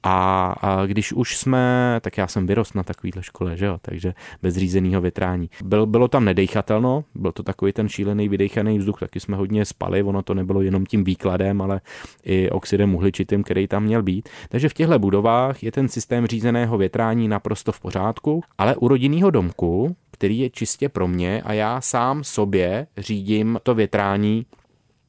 A, 0.02 0.46
a 0.60 0.86
když 0.86 1.12
už 1.12 1.36
jsme, 1.36 1.98
tak 2.00 2.18
já 2.18 2.26
jsem 2.26 2.46
vyrost 2.46 2.74
na 2.74 2.82
takovýhle 2.82 3.22
škole, 3.22 3.56
že 3.56 3.66
jo, 3.66 3.78
takže 3.82 4.14
bez 4.42 4.56
řízeného 4.56 5.00
větrání. 5.00 5.50
Byl, 5.64 5.86
bylo 5.86 6.08
tam 6.08 6.24
nedejchatelno, 6.24 7.04
byl 7.14 7.32
to 7.32 7.42
takový 7.42 7.72
ten 7.72 7.88
šílený 7.88 8.28
vydejchaný 8.28 8.78
vzduch, 8.78 9.00
taky 9.00 9.20
jsme 9.20 9.36
hodně 9.36 9.64
spali, 9.64 10.02
ono 10.02 10.22
to 10.22 10.34
nebylo 10.34 10.62
jenom 10.62 10.86
tím 10.86 11.04
výkladem, 11.04 11.62
ale 11.62 11.80
i 12.24 12.50
oxidem 12.50 12.94
uhličitým, 12.94 13.42
který 13.42 13.66
tam 13.66 13.82
měl 13.84 14.02
být. 14.02 14.28
Takže 14.48 14.68
v 14.68 14.74
těchto 14.74 14.98
budovách 14.98 15.62
je 15.62 15.72
ten 15.72 15.88
systém 15.88 16.26
řízeného 16.26 16.78
větrání 16.78 17.28
naprosto 17.28 17.72
v 17.72 17.80
pořádku, 17.80 18.42
ale 18.58 18.76
u 18.76 18.88
rodinného 18.88 19.30
domku, 19.30 19.96
který 20.10 20.38
je 20.38 20.50
čistě 20.50 20.88
pro 20.88 21.08
mě 21.08 21.42
a 21.42 21.52
já 21.52 21.80
sám 21.80 22.24
sobě 22.24 22.86
řídím 22.96 23.58
to 23.62 23.74
větrání 23.74 24.46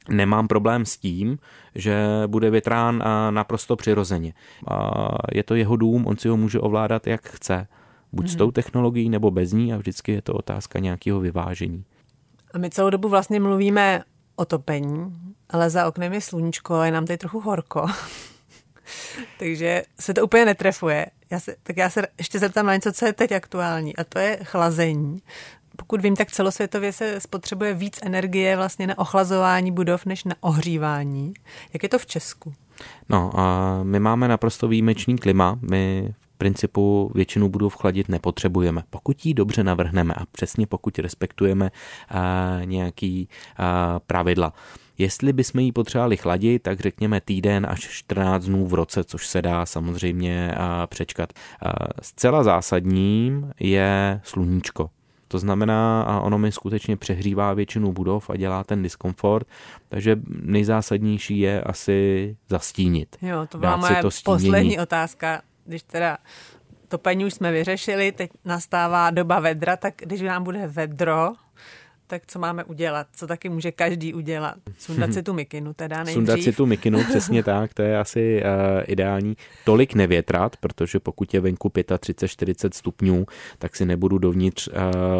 nemám 0.09 0.47
problém 0.47 0.85
s 0.85 0.97
tím, 0.97 1.37
že 1.75 2.03
bude 2.27 2.49
větrán 2.49 3.03
naprosto 3.29 3.75
přirozeně. 3.75 4.33
Je 5.31 5.43
to 5.43 5.55
jeho 5.55 5.75
dům, 5.75 6.07
on 6.07 6.17
si 6.17 6.27
ho 6.27 6.37
může 6.37 6.59
ovládat, 6.59 7.07
jak 7.07 7.27
chce. 7.27 7.67
Buď 8.11 8.29
s 8.29 8.35
tou 8.35 8.45
mhm. 8.45 8.53
technologií, 8.53 9.09
nebo 9.09 9.31
bez 9.31 9.51
ní 9.51 9.73
a 9.73 9.77
vždycky 9.77 10.11
je 10.11 10.21
to 10.21 10.33
otázka 10.33 10.79
nějakého 10.79 11.19
vyvážení. 11.19 11.85
A 12.53 12.57
my 12.57 12.69
celou 12.69 12.89
dobu 12.89 13.09
vlastně 13.09 13.39
mluvíme 13.39 14.03
o 14.35 14.45
topení, 14.45 15.15
ale 15.49 15.69
za 15.69 15.87
oknem 15.87 16.13
je 16.13 16.21
sluníčko 16.21 16.75
a 16.75 16.85
je 16.85 16.91
nám 16.91 17.05
tady 17.05 17.17
trochu 17.17 17.39
horko. 17.39 17.87
Takže 19.39 19.83
se 19.99 20.13
to 20.13 20.23
úplně 20.23 20.45
netrefuje. 20.45 21.05
Já 21.29 21.39
se, 21.39 21.55
tak 21.63 21.77
já 21.77 21.89
se 21.89 22.07
ještě 22.17 22.39
zeptám 22.39 22.65
na 22.65 22.73
něco, 22.73 22.93
co 22.93 23.05
je 23.05 23.13
teď 23.13 23.31
aktuální, 23.31 23.95
a 23.95 24.03
to 24.03 24.19
je 24.19 24.39
chlazení 24.43 25.21
pokud 25.75 26.01
vím, 26.01 26.15
tak 26.15 26.31
celosvětově 26.31 26.93
se 26.93 27.19
spotřebuje 27.19 27.73
víc 27.73 27.99
energie 28.03 28.57
vlastně 28.57 28.87
na 28.87 28.97
ochlazování 28.97 29.71
budov 29.71 30.05
než 30.05 30.23
na 30.23 30.35
ohřívání. 30.41 31.33
Jak 31.73 31.83
je 31.83 31.89
to 31.89 31.99
v 31.99 32.05
Česku? 32.05 32.53
No, 33.09 33.39
a 33.39 33.79
my 33.83 33.99
máme 33.99 34.27
naprosto 34.27 34.67
výjimečný 34.67 35.17
klima. 35.17 35.59
My 35.61 36.13
v 36.19 36.37
principu 36.37 37.11
většinu 37.15 37.49
budov 37.49 37.75
chladit 37.75 38.09
nepotřebujeme. 38.09 38.83
Pokud 38.89 39.25
ji 39.25 39.33
dobře 39.33 39.63
navrhneme 39.63 40.13
a 40.13 40.25
přesně 40.31 40.67
pokud 40.67 40.99
respektujeme 40.99 41.71
a, 42.09 42.59
nějaký 42.65 43.29
a, 43.57 43.99
pravidla. 43.99 44.53
Jestli 44.97 45.33
bychom 45.33 45.61
ji 45.61 45.71
potřebovali 45.71 46.17
chladit, 46.17 46.63
tak 46.63 46.79
řekněme 46.79 47.21
týden 47.21 47.67
až 47.69 47.79
14 47.79 48.45
dnů 48.45 48.67
v 48.67 48.73
roce, 48.73 49.03
což 49.03 49.27
se 49.27 49.41
dá 49.41 49.65
samozřejmě 49.65 50.55
přečkat. 50.87 51.33
Zcela 52.01 52.43
zásadním 52.43 53.51
je 53.59 54.21
sluníčko. 54.23 54.89
To 55.33 55.39
znamená, 55.39 56.03
a 56.03 56.19
ono 56.19 56.37
mi 56.37 56.51
skutečně 56.51 56.97
přehřívá 56.97 57.53
většinu 57.53 57.91
budov 57.91 58.29
a 58.29 58.37
dělá 58.37 58.63
ten 58.63 58.83
diskomfort, 58.83 59.47
takže 59.89 60.15
nejzásadnější 60.41 61.39
je 61.39 61.61
asi 61.61 62.37
zastínit. 62.49 63.17
Jo, 63.21 63.47
to 63.49 63.57
byla 63.57 63.77
moje 63.77 63.95
to 64.01 64.09
poslední 64.23 64.79
otázka, 64.79 65.41
když 65.65 65.83
teda 65.83 66.17
to 66.87 66.97
paní 66.97 67.25
už 67.25 67.33
jsme 67.33 67.51
vyřešili, 67.51 68.11
teď 68.11 68.31
nastává 68.45 69.09
doba 69.09 69.39
vedra, 69.39 69.77
tak 69.77 69.93
když 69.97 70.21
nám 70.21 70.43
bude 70.43 70.67
vedro, 70.67 71.33
tak 72.13 72.23
co 72.27 72.39
máme 72.39 72.63
udělat? 72.63 73.07
Co 73.13 73.27
taky 73.27 73.49
může 73.49 73.71
každý 73.71 74.13
udělat? 74.13 74.55
Sundat 74.77 75.13
si 75.13 75.23
tu 75.23 75.33
mikinu 75.33 75.73
teda 75.73 75.97
nejdřív. 75.97 76.13
Sundat 76.13 76.41
si 76.41 76.51
tu 76.53 76.65
mikinu, 76.65 77.03
přesně 77.03 77.43
tak, 77.53 77.73
to 77.73 77.81
je 77.81 77.99
asi 77.99 78.43
uh, 78.43 78.83
ideální. 78.87 79.37
Tolik 79.65 79.93
nevětrat, 79.93 80.57
protože 80.57 80.99
pokud 80.99 81.33
je 81.33 81.39
venku 81.39 81.67
35-40 81.67 82.69
stupňů, 82.73 83.25
tak 83.57 83.75
si 83.75 83.85
nebudu 83.85 84.17
dovnitř 84.17 84.67
uh, 84.67 84.73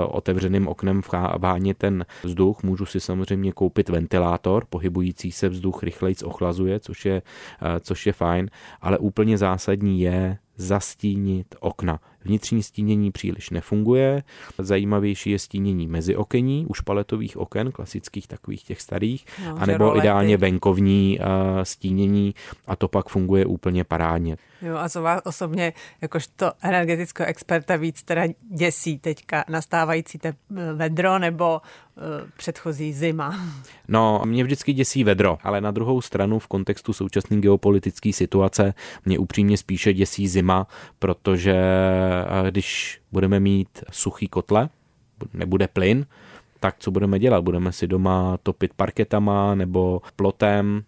otevřeným 0.07 0.67
oknem 0.67 1.01
vhánět 1.37 1.77
ten 1.77 2.05
vzduch. 2.23 2.63
Můžu 2.63 2.85
si 2.85 2.99
samozřejmě 2.99 3.51
koupit 3.51 3.89
ventilátor, 3.89 4.65
pohybující 4.69 5.31
se 5.31 5.49
vzduch 5.49 5.83
rychleji 5.83 6.15
ochlazuje, 6.23 6.79
což 6.79 7.05
je, 7.05 7.21
uh, 7.61 7.67
což 7.79 8.05
je 8.05 8.13
fajn, 8.13 8.49
ale 8.81 8.97
úplně 8.97 9.37
zásadní 9.37 10.01
je 10.01 10.37
zastínit 10.57 11.55
okna. 11.59 11.99
Vnitřní 12.26 12.63
stínění 12.63 13.11
příliš 13.11 13.49
nefunguje, 13.49 14.24
zajímavější 14.57 15.30
je 15.32 15.39
stínění 15.39 15.88
mezi 15.88 16.15
okení, 16.15 16.65
u 16.69 16.74
špaletových 16.74 17.38
oken, 17.38 17.71
klasických 17.71 18.28
takových 18.28 18.63
těch 18.63 18.82
starých, 18.82 19.26
no, 19.45 19.55
anebo 19.59 19.97
ideálně 19.97 20.38
venkovní 20.38 21.19
uh, 21.19 21.26
stínění 21.63 22.36
a 22.67 22.76
to 22.76 22.88
pak 22.88 23.09
funguje 23.09 23.45
úplně 23.45 23.84
parádně. 23.84 24.38
Jo, 24.61 24.78
a 24.78 24.89
co 24.89 25.01
vás 25.01 25.21
osobně, 25.26 25.74
jakožto 26.01 26.51
energetického 26.61 27.28
experta, 27.30 27.76
víc 27.76 28.03
teda 28.03 28.21
děsí 28.49 28.99
teďka 28.99 29.43
nastávající 29.49 30.17
te 30.17 30.34
vedro 30.74 31.19
nebo 31.19 31.61
uh, 31.95 32.03
předchozí 32.38 32.93
zima? 32.93 33.39
No, 33.88 34.21
mě 34.26 34.43
vždycky 34.43 34.74
děsí 34.74 35.03
vedro, 35.03 35.38
ale 35.43 35.61
na 35.61 35.71
druhou 35.71 36.01
stranu 36.01 36.39
v 36.39 36.47
kontextu 36.47 36.93
současné 36.93 37.38
geopolitické 37.38 38.13
situace 38.13 38.74
mě 39.05 39.19
upřímně 39.19 39.57
spíše 39.57 39.93
děsí 39.93 40.28
zima, 40.28 40.67
protože 40.99 41.55
uh, 42.41 42.47
když 42.47 43.01
budeme 43.11 43.39
mít 43.39 43.84
suchý 43.91 44.28
kotle, 44.28 44.70
nebude 45.34 45.68
plyn, 45.68 46.05
tak 46.59 46.76
co 46.80 46.91
budeme 46.91 47.20
dělat? 47.20 47.43
Budeme 47.43 47.72
si 47.72 47.88
doma 47.88 48.38
topit 48.43 48.74
parketama 48.74 49.55
nebo 49.55 50.01
plotem 50.16 50.84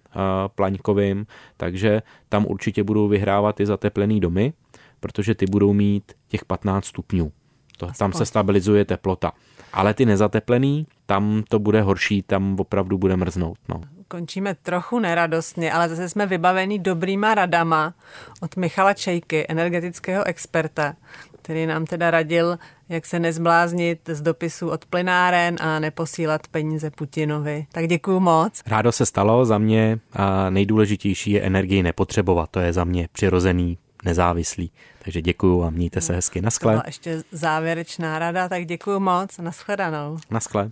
plaňkovým, 0.55 1.27
takže 1.57 2.01
tam 2.29 2.45
určitě 2.45 2.83
budou 2.83 3.07
vyhrávat 3.07 3.59
i 3.59 3.65
zateplený 3.65 4.19
domy, 4.19 4.53
protože 4.99 5.35
ty 5.35 5.45
budou 5.45 5.73
mít 5.73 6.13
těch 6.27 6.45
15 6.45 6.85
stupňů. 6.85 7.31
To, 7.77 7.87
tam 7.97 8.13
se 8.13 8.25
stabilizuje 8.25 8.85
teplota. 8.85 9.31
Ale 9.73 9.93
ty 9.93 10.05
nezateplený, 10.05 10.87
tam 11.05 11.43
to 11.49 11.59
bude 11.59 11.81
horší, 11.81 12.21
tam 12.21 12.55
opravdu 12.59 12.97
bude 12.97 13.17
mrznout. 13.17 13.57
No. 13.69 13.81
Končíme 14.07 14.55
trochu 14.55 14.99
neradostně, 14.99 15.73
ale 15.73 15.89
zase 15.89 16.09
jsme 16.09 16.25
vybavení 16.25 16.79
dobrýma 16.79 17.35
radama 17.35 17.93
od 18.41 18.55
Michala 18.55 18.93
Čejky, 18.93 19.45
energetického 19.49 20.23
experta, 20.23 20.93
který 21.41 21.65
nám 21.65 21.85
teda 21.85 22.11
radil, 22.11 22.57
jak 22.89 23.05
se 23.05 23.19
nezbláznit 23.19 23.99
z 24.07 24.21
dopisu 24.21 24.69
od 24.69 24.85
plynáren 24.85 25.55
a 25.61 25.79
neposílat 25.79 26.47
peníze 26.47 26.89
Putinovi. 26.89 27.65
Tak 27.71 27.87
děkuju 27.87 28.19
moc. 28.19 28.61
Rádo 28.67 28.91
se 28.91 29.05
stalo, 29.05 29.45
za 29.45 29.57
mě 29.57 29.99
a 30.13 30.49
nejdůležitější 30.49 31.31
je 31.31 31.41
energii 31.41 31.83
nepotřebovat, 31.83 32.49
to 32.49 32.59
je 32.59 32.73
za 32.73 32.83
mě 32.83 33.07
přirozený, 33.11 33.77
nezávislý. 34.05 34.71
Takže 35.03 35.21
děkuju 35.21 35.63
a 35.63 35.69
mějte 35.69 36.01
se 36.01 36.15
hezky. 36.15 36.41
Naschle. 36.41 36.73
To 36.73 36.75
byla 36.75 36.83
ještě 36.85 37.23
závěrečná 37.31 38.19
rada, 38.19 38.49
tak 38.49 38.65
děkuju 38.65 38.99
moc. 38.99 39.37
Naschledanou. 39.37 40.17
Naschle. 40.29 40.71